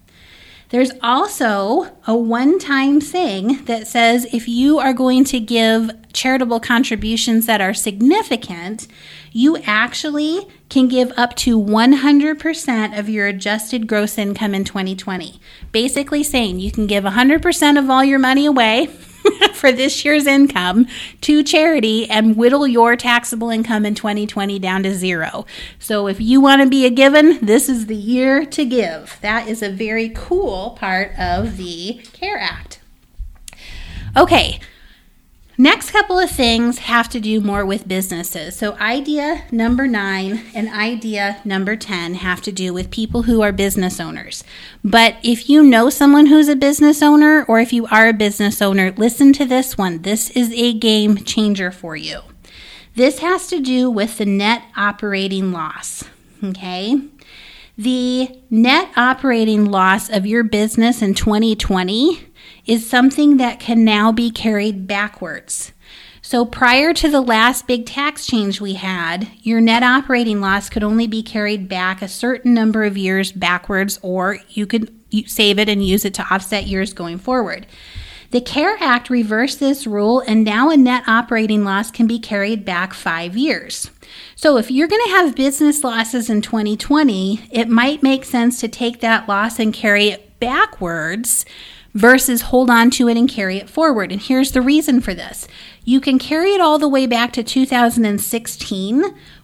There's 0.69 0.91
also 1.01 1.95
a 2.05 2.15
one 2.15 2.59
time 2.59 2.99
thing 2.99 3.63
that 3.65 3.87
says 3.87 4.27
if 4.33 4.49
you 4.49 4.79
are 4.79 4.93
going 4.93 5.23
to 5.25 5.39
give 5.39 5.91
charitable 6.11 6.59
contributions 6.59 7.45
that 7.45 7.61
are 7.61 7.73
significant, 7.73 8.87
you 9.31 9.57
actually 9.65 10.45
can 10.67 10.89
give 10.89 11.13
up 11.15 11.35
to 11.37 11.57
100% 11.59 12.99
of 12.99 13.07
your 13.07 13.27
adjusted 13.27 13.87
gross 13.87 14.17
income 14.17 14.53
in 14.53 14.65
2020. 14.65 15.39
Basically, 15.71 16.23
saying 16.23 16.59
you 16.59 16.71
can 16.71 16.87
give 16.87 17.05
100% 17.05 17.79
of 17.79 17.89
all 17.89 18.03
your 18.03 18.19
money 18.19 18.45
away 18.45 18.87
for 19.53 19.71
this 19.71 20.03
year's 20.03 20.25
income 20.25 20.87
to 21.21 21.43
charity 21.43 22.09
and 22.09 22.35
whittle 22.35 22.67
your 22.67 22.95
taxable 22.95 23.49
income 23.49 23.85
in 23.85 23.95
2020 23.95 24.59
down 24.59 24.83
to 24.83 24.93
zero. 24.93 25.45
So 25.79 26.07
if 26.07 26.19
you 26.19 26.41
want 26.41 26.61
to 26.61 26.69
be 26.69 26.85
a 26.85 26.89
given, 26.89 27.39
this 27.45 27.69
is 27.69 27.87
the 27.87 27.95
year 27.95 28.45
to 28.45 28.65
give. 28.65 29.17
That 29.21 29.47
is 29.47 29.61
a 29.61 29.69
very 29.69 30.09
cool 30.09 30.71
part 30.71 31.11
of 31.17 31.57
the 31.57 32.01
CARE 32.13 32.39
Act. 32.39 32.79
Okay, 34.15 34.59
Next 35.59 35.89
couple 35.89 36.19
of 36.19 36.29
things 36.29 36.77
have 36.77 37.09
to 37.09 37.19
do 37.19 37.41
more 37.41 37.65
with 37.65 37.87
businesses. 37.87 38.55
So, 38.55 38.73
idea 38.73 39.43
number 39.51 39.87
nine 39.87 40.43
and 40.53 40.69
idea 40.69 41.41
number 41.43 41.75
10 41.75 42.13
have 42.15 42.41
to 42.41 42.51
do 42.51 42.75
with 42.75 42.91
people 42.91 43.23
who 43.23 43.41
are 43.41 43.51
business 43.51 43.99
owners. 43.99 44.43
But 44.83 45.15
if 45.23 45.49
you 45.49 45.63
know 45.63 45.89
someone 45.89 46.27
who's 46.27 46.47
a 46.47 46.55
business 46.55 47.01
owner 47.01 47.43
or 47.45 47.59
if 47.59 47.73
you 47.73 47.87
are 47.87 48.07
a 48.07 48.13
business 48.13 48.61
owner, 48.61 48.91
listen 48.97 49.33
to 49.33 49.45
this 49.45 49.79
one. 49.79 50.03
This 50.03 50.29
is 50.29 50.51
a 50.53 50.73
game 50.73 51.17
changer 51.23 51.71
for 51.71 51.95
you. 51.95 52.19
This 52.93 53.19
has 53.19 53.47
to 53.47 53.59
do 53.59 53.89
with 53.89 54.19
the 54.19 54.25
net 54.27 54.61
operating 54.75 55.51
loss. 55.51 56.03
Okay. 56.43 57.01
The 57.79 58.41
net 58.51 58.91
operating 58.95 59.65
loss 59.65 60.07
of 60.09 60.27
your 60.27 60.43
business 60.43 61.01
in 61.01 61.15
2020 61.15 62.26
is 62.67 62.87
something 62.87 63.37
that 63.37 63.59
can 63.59 63.83
now 63.83 64.11
be 64.11 64.29
carried 64.29 64.85
backwards. 64.85 65.71
So 66.21 66.43
prior 66.43 66.93
to 66.93 67.09
the 67.09 67.21
last 67.21 67.67
big 67.67 67.85
tax 67.85 68.25
change 68.25 68.59
we 68.59 68.73
had, 68.73 69.29
your 69.43 69.61
net 69.61 69.81
operating 69.81 70.41
loss 70.41 70.69
could 70.69 70.83
only 70.83 71.07
be 71.07 71.23
carried 71.23 71.69
back 71.69 72.01
a 72.01 72.09
certain 72.09 72.53
number 72.53 72.83
of 72.83 72.97
years 72.97 73.31
backwards, 73.31 73.97
or 74.01 74.39
you 74.49 74.67
could 74.67 74.93
save 75.25 75.57
it 75.57 75.69
and 75.69 75.85
use 75.85 76.03
it 76.03 76.13
to 76.15 76.25
offset 76.29 76.67
years 76.67 76.91
going 76.91 77.17
forward. 77.17 77.65
The 78.31 78.41
CARE 78.41 78.75
Act 78.81 79.09
reversed 79.09 79.61
this 79.61 79.87
rule, 79.87 80.21
and 80.27 80.43
now 80.43 80.69
a 80.69 80.75
net 80.75 81.03
operating 81.07 81.63
loss 81.63 81.91
can 81.91 82.07
be 82.07 82.19
carried 82.19 82.65
back 82.65 82.93
five 82.93 83.37
years. 83.37 83.89
So, 84.35 84.57
if 84.57 84.69
you're 84.69 84.89
going 84.89 85.05
to 85.05 85.11
have 85.11 85.33
business 85.33 85.81
losses 85.81 86.29
in 86.29 86.41
2020, 86.41 87.47
it 87.51 87.69
might 87.69 88.03
make 88.03 88.25
sense 88.25 88.59
to 88.59 88.67
take 88.67 88.99
that 88.99 89.29
loss 89.29 89.59
and 89.59 89.73
carry 89.73 90.09
it 90.09 90.41
backwards 90.41 91.45
versus 91.97 92.43
hold 92.43 92.69
on 92.69 92.91
to 92.91 93.09
it 93.09 93.17
and 93.17 93.27
carry 93.27 93.57
it 93.57 93.69
forward. 93.69 94.11
And 94.11 94.21
here's 94.21 94.51
the 94.51 94.61
reason 94.61 95.01
for 95.01 95.13
this 95.13 95.47
you 95.83 95.99
can 95.99 96.19
carry 96.19 96.51
it 96.51 96.61
all 96.61 96.77
the 96.77 96.87
way 96.87 97.07
back 97.07 97.33
to 97.33 97.43
2016 97.43 99.03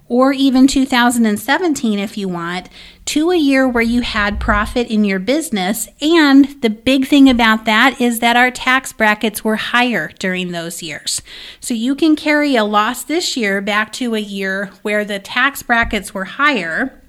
or 0.10 0.34
even 0.34 0.68
2017 0.68 1.98
if 1.98 2.18
you 2.18 2.28
want, 2.28 2.70
to 3.06 3.32
a 3.32 3.38
year 3.38 3.68
where 3.68 3.82
you 3.82 4.02
had 4.02 4.40
profit 4.40 4.88
in 4.88 5.04
your 5.04 5.18
business. 5.18 5.88
And 6.02 6.62
the 6.62 6.70
big 6.70 7.08
thing 7.08 7.30
about 7.30 7.66
that 7.66 8.00
is 8.00 8.20
that 8.20 8.36
our 8.36 8.52
tax 8.52 8.94
brackets 8.94 9.44
were 9.44 9.56
higher 9.56 10.12
during 10.20 10.52
those 10.52 10.84
years. 10.84 11.22
So 11.60 11.74
you 11.74 11.96
can 11.96 12.16
carry 12.16 12.56
a 12.56 12.66
loss 12.66 13.04
this 13.04 13.36
year 13.36 13.62
back 13.62 13.92
to 13.94 14.14
a 14.14 14.20
year 14.20 14.70
where 14.84 15.04
the 15.04 15.20
tax 15.20 15.64
brackets 15.64 16.14
were 16.14 16.26
higher 16.26 17.02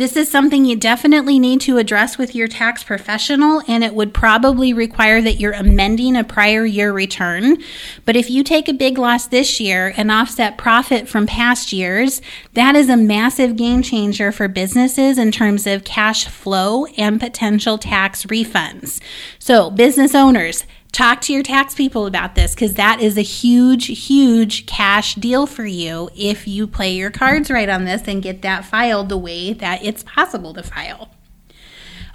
this 0.00 0.16
is 0.16 0.30
something 0.30 0.64
you 0.64 0.76
definitely 0.76 1.38
need 1.38 1.60
to 1.60 1.76
address 1.76 2.16
with 2.16 2.34
your 2.34 2.48
tax 2.48 2.82
professional, 2.82 3.62
and 3.68 3.84
it 3.84 3.94
would 3.94 4.14
probably 4.14 4.72
require 4.72 5.20
that 5.20 5.38
you're 5.38 5.52
amending 5.52 6.16
a 6.16 6.24
prior 6.24 6.64
year 6.64 6.90
return. 6.90 7.58
But 8.06 8.16
if 8.16 8.30
you 8.30 8.42
take 8.42 8.66
a 8.66 8.72
big 8.72 8.96
loss 8.96 9.26
this 9.26 9.60
year 9.60 9.92
and 9.98 10.10
offset 10.10 10.56
profit 10.56 11.06
from 11.06 11.26
past 11.26 11.70
years, 11.70 12.22
that 12.54 12.76
is 12.76 12.88
a 12.88 12.96
massive 12.96 13.56
game 13.56 13.82
changer 13.82 14.32
for 14.32 14.48
businesses 14.48 15.18
in 15.18 15.32
terms 15.32 15.66
of 15.66 15.84
cash 15.84 16.26
flow 16.26 16.86
and 16.96 17.20
potential 17.20 17.76
tax 17.76 18.24
refunds. 18.24 19.02
So, 19.38 19.70
business 19.70 20.14
owners, 20.14 20.64
talk 20.90 21.20
to 21.22 21.32
your 21.32 21.42
tax 21.42 21.74
people 21.74 22.06
about 22.06 22.34
this 22.34 22.54
because 22.54 22.74
that 22.74 23.00
is 23.00 23.16
a 23.16 23.22
huge, 23.22 23.86
huge 24.06 24.66
cash 24.66 25.14
deal 25.14 25.46
for 25.46 25.64
you 25.64 26.10
if 26.16 26.48
you 26.48 26.66
play 26.66 26.92
your 26.92 27.10
cards 27.10 27.50
right 27.50 27.68
on 27.68 27.84
this 27.84 28.02
and 28.06 28.22
get 28.22 28.42
that 28.42 28.64
filed 28.64 29.08
the 29.08 29.18
way 29.18 29.52
that 29.52 29.84
it's 29.84 30.02
possible 30.02 30.54
to 30.54 30.62
file. 30.62 31.10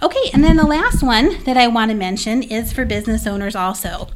Okay, 0.02 0.30
and 0.34 0.44
then 0.44 0.56
the 0.56 0.66
last 0.66 1.02
one 1.02 1.42
that 1.44 1.56
I 1.56 1.68
want 1.68 1.90
to 1.90 1.96
mention 1.96 2.42
is 2.42 2.72
for 2.72 2.84
business 2.84 3.26
owners 3.26 3.56
also. 3.56 4.08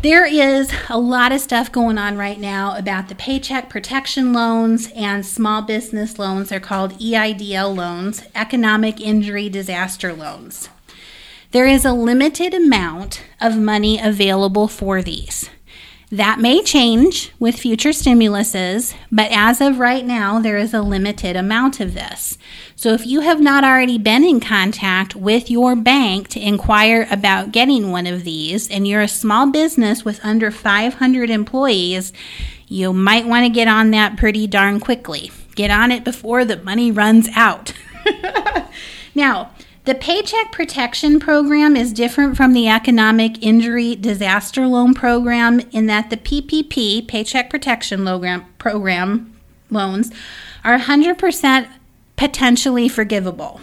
There 0.00 0.26
is 0.26 0.70
a 0.90 0.98
lot 0.98 1.32
of 1.32 1.40
stuff 1.40 1.72
going 1.72 1.96
on 1.96 2.18
right 2.18 2.38
now 2.38 2.76
about 2.76 3.08
the 3.08 3.14
paycheck 3.14 3.70
protection 3.70 4.34
loans 4.34 4.90
and 4.94 5.24
small 5.24 5.62
business 5.62 6.18
loans. 6.18 6.50
They're 6.50 6.60
called 6.60 6.98
EIDL 6.98 7.74
loans, 7.74 8.22
economic 8.34 9.00
injury 9.00 9.48
disaster 9.48 10.12
loans. 10.12 10.68
There 11.54 11.68
is 11.68 11.84
a 11.84 11.92
limited 11.92 12.52
amount 12.52 13.22
of 13.40 13.56
money 13.56 14.00
available 14.02 14.66
for 14.66 15.02
these. 15.02 15.48
That 16.10 16.40
may 16.40 16.64
change 16.64 17.30
with 17.38 17.54
future 17.60 17.90
stimuluses, 17.90 18.92
but 19.12 19.30
as 19.30 19.60
of 19.60 19.78
right 19.78 20.04
now, 20.04 20.40
there 20.40 20.56
is 20.56 20.74
a 20.74 20.82
limited 20.82 21.36
amount 21.36 21.78
of 21.78 21.94
this. 21.94 22.38
So 22.74 22.88
if 22.88 23.06
you 23.06 23.20
have 23.20 23.40
not 23.40 23.62
already 23.62 23.98
been 23.98 24.24
in 24.24 24.40
contact 24.40 25.14
with 25.14 25.48
your 25.48 25.76
bank 25.76 26.26
to 26.30 26.40
inquire 26.40 27.06
about 27.08 27.52
getting 27.52 27.92
one 27.92 28.08
of 28.08 28.24
these, 28.24 28.68
and 28.68 28.88
you're 28.88 29.02
a 29.02 29.06
small 29.06 29.48
business 29.48 30.04
with 30.04 30.18
under 30.24 30.50
500 30.50 31.30
employees, 31.30 32.12
you 32.66 32.92
might 32.92 33.26
want 33.26 33.46
to 33.46 33.48
get 33.48 33.68
on 33.68 33.92
that 33.92 34.16
pretty 34.16 34.48
darn 34.48 34.80
quickly 34.80 35.30
Get 35.54 35.70
on 35.70 35.92
it 35.92 36.02
before 36.02 36.44
the 36.44 36.56
money 36.56 36.90
runs 36.90 37.28
out. 37.36 37.72
now, 39.14 39.52
the 39.84 39.94
Paycheck 39.94 40.50
Protection 40.50 41.20
Program 41.20 41.76
is 41.76 41.92
different 41.92 42.38
from 42.38 42.54
the 42.54 42.68
Economic 42.68 43.42
Injury 43.42 43.94
Disaster 43.94 44.66
Loan 44.66 44.94
Program 44.94 45.60
in 45.72 45.86
that 45.86 46.08
the 46.08 46.16
PPP, 46.16 47.06
Paycheck 47.06 47.50
Protection 47.50 48.02
Program, 48.04 48.46
program 48.56 49.36
loans, 49.70 50.10
are 50.64 50.78
100% 50.78 51.68
potentially 52.16 52.88
forgivable. 52.88 53.60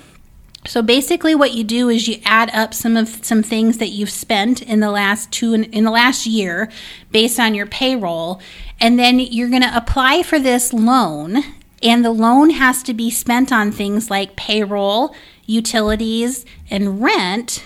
So 0.68 0.84
basically 0.84 1.34
what 1.34 1.56
you 1.56 1.64
do 1.64 1.90
is 1.90 2.08
you 2.08 2.22
add 2.24 2.52
up 2.52 2.76
some 2.76 2.96
of 2.96 3.26
some 3.26 3.42
things 3.42 3.80
that 3.80 3.90
you've 3.90 4.12
spent 4.12 4.62
in 4.62 4.80
the 4.80 4.92
last 4.92 5.32
two 5.32 5.56
in 5.56 5.84
the 5.84 5.90
last 5.90 6.28
year 6.28 6.70
based 7.12 7.40
on 7.40 7.56
your 7.56 7.66
payroll 7.66 8.40
and 8.80 9.00
then 9.00 9.20
you're 9.20 9.50
going 9.50 9.64
to 9.64 9.76
apply 9.76 10.22
for 10.22 10.38
this 10.38 10.72
loan 10.72 11.38
and 11.82 12.06
the 12.06 12.12
loan 12.12 12.52
has 12.52 12.84
to 12.84 12.94
be 12.94 13.10
spent 13.10 13.52
on 13.52 13.72
things 13.72 14.12
like 14.12 14.36
payroll, 14.36 15.16
utilities, 15.52 16.46
and 16.70 17.02
rent 17.02 17.66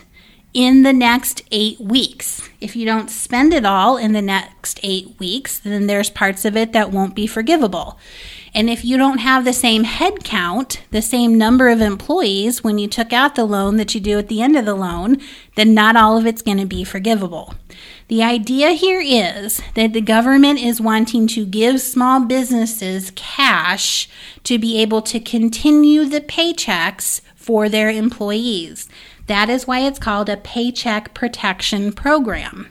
in 0.56 0.84
the 0.84 0.94
next 0.94 1.44
eight 1.52 1.80
weeks. 1.82 2.50
If 2.62 2.78
you 2.78 2.86
don't 2.86 3.10
spend 3.10 3.54
it 3.54 3.66
all 3.66 3.98
in 3.98 4.14
the 4.14 4.22
next 4.22 4.80
eight 4.84 5.14
weeks, 5.20 5.60
then 5.60 5.88
there's 5.88 6.10
parts 6.10 6.46
of 6.46 6.56
it 6.56 6.72
that 6.72 6.92
won't 6.92 7.14
be 7.14 7.28
forgivable. 7.28 8.00
And 8.54 8.70
if 8.70 8.86
you 8.86 8.96
don't 8.96 9.18
have 9.18 9.44
the 9.44 9.52
same 9.52 9.84
head 9.84 10.24
count, 10.24 10.82
the 10.92 11.02
same 11.02 11.38
number 11.38 11.68
of 11.68 11.82
employees 11.82 12.64
when 12.64 12.78
you 12.78 12.88
took 12.88 13.12
out 13.12 13.36
the 13.36 13.44
loan 13.44 13.76
that 13.76 13.94
you 13.94 14.00
do 14.00 14.18
at 14.18 14.30
the 14.30 14.42
end 14.42 14.56
of 14.56 14.64
the 14.64 14.76
loan, 14.76 15.18
then 15.58 15.74
not 15.74 15.98
all 15.98 16.18
of 16.18 16.26
it's 16.26 16.42
going 16.42 16.60
to 16.60 16.66
be 16.66 16.86
forgivable. 16.86 17.54
The 18.08 18.24
idea 18.24 18.70
here 18.72 19.02
is 19.02 19.62
that 19.74 19.92
the 19.92 20.00
government 20.00 20.60
is 20.60 20.80
wanting 20.80 21.28
to 21.28 21.46
give 21.46 21.82
small 21.82 22.22
businesses 22.22 23.12
cash 23.16 24.08
to 24.46 24.58
be 24.58 24.82
able 24.82 25.02
to 25.02 25.20
continue 25.20 26.06
the 26.06 26.22
paychecks 26.22 27.20
for 27.46 27.70
their 27.70 27.92
employees. 27.92 28.90
That 29.28 29.50
is 29.50 29.68
why 29.68 29.82
it's 29.82 30.00
called 30.00 30.30
a 30.30 30.38
Paycheck 30.38 31.14
Protection 31.14 31.94
Program. 31.94 32.70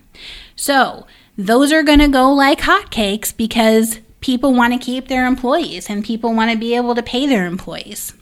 So, 0.57 1.07
those 1.39 1.73
are 1.73 1.85
going 1.85 2.01
to 2.01 2.09
go 2.09 2.33
like 2.33 2.63
hotcakes 2.63 3.37
because 3.37 4.01
people 4.21 4.53
want 4.53 4.73
to 4.73 4.85
keep 4.85 5.07
their 5.07 5.27
employees 5.27 5.89
and 5.89 6.05
people 6.05 6.35
want 6.35 6.51
to 6.51 6.59
be 6.59 6.75
able 6.75 6.97
to 6.97 7.03
pay 7.05 7.25
their 7.25 7.47
employees. 7.47 8.15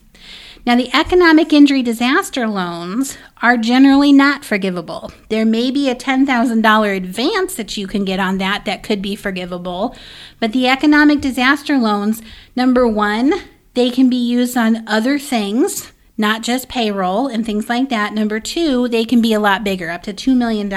Now, 0.67 0.77
the 0.77 0.95
economic 0.95 1.53
injury 1.53 1.83
disaster 1.83 2.47
loans 2.47 3.17
are 3.41 3.57
generally 3.57 4.13
not 4.13 4.45
forgivable. 4.45 5.11
There 5.31 5.47
may 5.47 5.71
be 5.71 5.89
a 5.89 5.95
$10,000 5.95 6.97
advance 6.97 7.55
that 7.55 7.77
you 7.79 7.87
can 7.87 8.05
get 8.05 8.21
on 8.21 8.39
that 8.39 8.67
that 8.67 8.83
could 8.83 9.01
be 9.01 9.17
forgivable, 9.17 9.97
but 10.39 10.53
the 10.53 10.69
economic 10.69 11.21
disaster 11.21 11.79
loans, 11.79 12.23
number 12.55 12.87
one, 12.87 13.33
they 13.75 13.91
can 13.91 14.09
be 14.09 14.17
used 14.17 14.57
on 14.57 14.87
other 14.87 15.19
things, 15.19 15.93
not 16.17 16.43
just 16.43 16.69
payroll 16.69 17.27
and 17.27 17.45
things 17.45 17.69
like 17.69 17.89
that. 17.89 18.13
Number 18.13 18.39
two, 18.39 18.89
they 18.89 19.05
can 19.05 19.21
be 19.21 19.33
a 19.33 19.41
lot 19.41 19.65
bigger, 19.65 19.91
up 19.91 20.03
to 20.05 20.13
$2 20.13 20.37
million. 20.37 20.73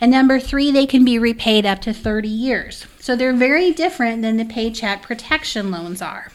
And 0.00 0.10
number 0.10 0.40
three, 0.40 0.70
they 0.70 0.86
can 0.86 1.04
be 1.04 1.18
repaid 1.18 1.66
up 1.66 1.80
to 1.82 1.92
30 1.92 2.28
years. 2.28 2.86
So 2.98 3.16
they're 3.16 3.34
very 3.34 3.70
different 3.70 4.22
than 4.22 4.36
the 4.36 4.44
paycheck 4.44 5.02
protection 5.02 5.70
loans 5.70 6.00
are. 6.00 6.32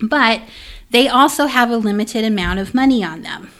But 0.00 0.42
they 0.90 1.08
also 1.08 1.46
have 1.46 1.70
a 1.70 1.76
limited 1.76 2.24
amount 2.24 2.58
of 2.58 2.74
money 2.74 3.02
on 3.02 3.22
them. 3.22 3.50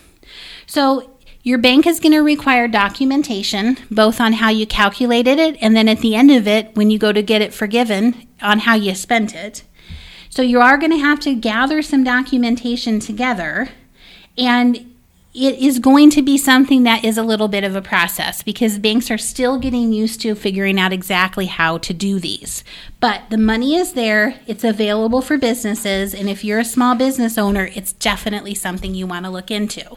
So 0.66 1.16
your 1.42 1.58
bank 1.58 1.86
is 1.86 2.00
going 2.00 2.12
to 2.12 2.20
require 2.20 2.66
documentation 2.66 3.78
both 3.88 4.20
on 4.20 4.34
how 4.34 4.48
you 4.48 4.66
calculated 4.66 5.38
it 5.38 5.56
and 5.60 5.76
then 5.76 5.88
at 5.88 6.00
the 6.00 6.16
end 6.16 6.32
of 6.32 6.48
it, 6.48 6.74
when 6.74 6.90
you 6.90 6.98
go 6.98 7.12
to 7.12 7.22
get 7.22 7.40
it 7.40 7.54
forgiven, 7.54 8.26
on 8.42 8.60
how 8.60 8.74
you 8.74 8.94
spent 8.94 9.34
it. 9.34 9.62
So 10.36 10.42
you 10.42 10.60
are 10.60 10.76
going 10.76 10.90
to 10.90 10.98
have 10.98 11.18
to 11.20 11.34
gather 11.34 11.80
some 11.80 12.04
documentation 12.04 13.00
together 13.00 13.70
and 14.36 14.92
it 15.32 15.58
is 15.58 15.78
going 15.78 16.10
to 16.10 16.20
be 16.20 16.36
something 16.36 16.82
that 16.82 17.06
is 17.06 17.16
a 17.16 17.22
little 17.22 17.48
bit 17.48 17.64
of 17.64 17.74
a 17.74 17.80
process 17.80 18.42
because 18.42 18.78
banks 18.78 19.10
are 19.10 19.16
still 19.16 19.58
getting 19.58 19.94
used 19.94 20.20
to 20.20 20.34
figuring 20.34 20.78
out 20.78 20.92
exactly 20.92 21.46
how 21.46 21.78
to 21.78 21.94
do 21.94 22.20
these. 22.20 22.64
But 23.00 23.22
the 23.30 23.38
money 23.38 23.76
is 23.76 23.94
there, 23.94 24.38
it's 24.46 24.62
available 24.62 25.22
for 25.22 25.38
businesses, 25.38 26.14
and 26.14 26.28
if 26.28 26.44
you're 26.44 26.58
a 26.58 26.66
small 26.66 26.94
business 26.94 27.38
owner, 27.38 27.70
it's 27.74 27.94
definitely 27.94 28.54
something 28.54 28.94
you 28.94 29.06
want 29.06 29.24
to 29.24 29.30
look 29.30 29.50
into. 29.50 29.96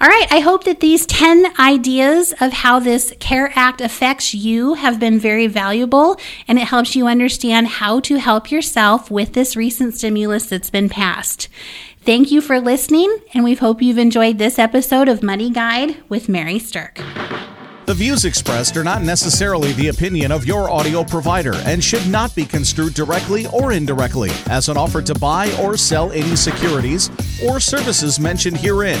All 0.00 0.08
right, 0.08 0.26
I 0.30 0.40
hope 0.40 0.64
that 0.64 0.80
these 0.80 1.06
10 1.06 1.58
ideas 1.58 2.34
of 2.40 2.52
how 2.52 2.78
this 2.78 3.14
CARE 3.20 3.52
Act 3.54 3.80
affects 3.80 4.34
you 4.34 4.74
have 4.74 4.98
been 4.98 5.18
very 5.18 5.46
valuable 5.46 6.18
and 6.48 6.58
it 6.58 6.66
helps 6.66 6.96
you 6.96 7.06
understand 7.06 7.68
how 7.68 8.00
to 8.00 8.16
help 8.16 8.50
yourself 8.50 9.10
with 9.10 9.32
this 9.32 9.56
recent 9.56 9.94
stimulus 9.94 10.46
that's 10.46 10.70
been 10.70 10.88
passed. 10.88 11.48
Thank 12.02 12.30
you 12.30 12.42
for 12.42 12.60
listening, 12.60 13.16
and 13.32 13.44
we 13.44 13.54
hope 13.54 13.80
you've 13.80 13.96
enjoyed 13.96 14.36
this 14.36 14.58
episode 14.58 15.08
of 15.08 15.22
Money 15.22 15.48
Guide 15.48 15.96
with 16.10 16.28
Mary 16.28 16.58
Stirk. 16.58 17.00
The 17.86 17.94
views 17.94 18.24
expressed 18.24 18.78
are 18.78 18.84
not 18.84 19.02
necessarily 19.02 19.72
the 19.72 19.88
opinion 19.88 20.32
of 20.32 20.46
your 20.46 20.70
audio 20.70 21.04
provider 21.04 21.54
and 21.66 21.84
should 21.84 22.06
not 22.08 22.34
be 22.34 22.46
construed 22.46 22.94
directly 22.94 23.46
or 23.48 23.72
indirectly 23.72 24.30
as 24.48 24.70
an 24.70 24.78
offer 24.78 25.02
to 25.02 25.14
buy 25.14 25.54
or 25.60 25.76
sell 25.76 26.10
any 26.12 26.34
securities 26.34 27.10
or 27.46 27.60
services 27.60 28.18
mentioned 28.18 28.56
herein. 28.56 29.00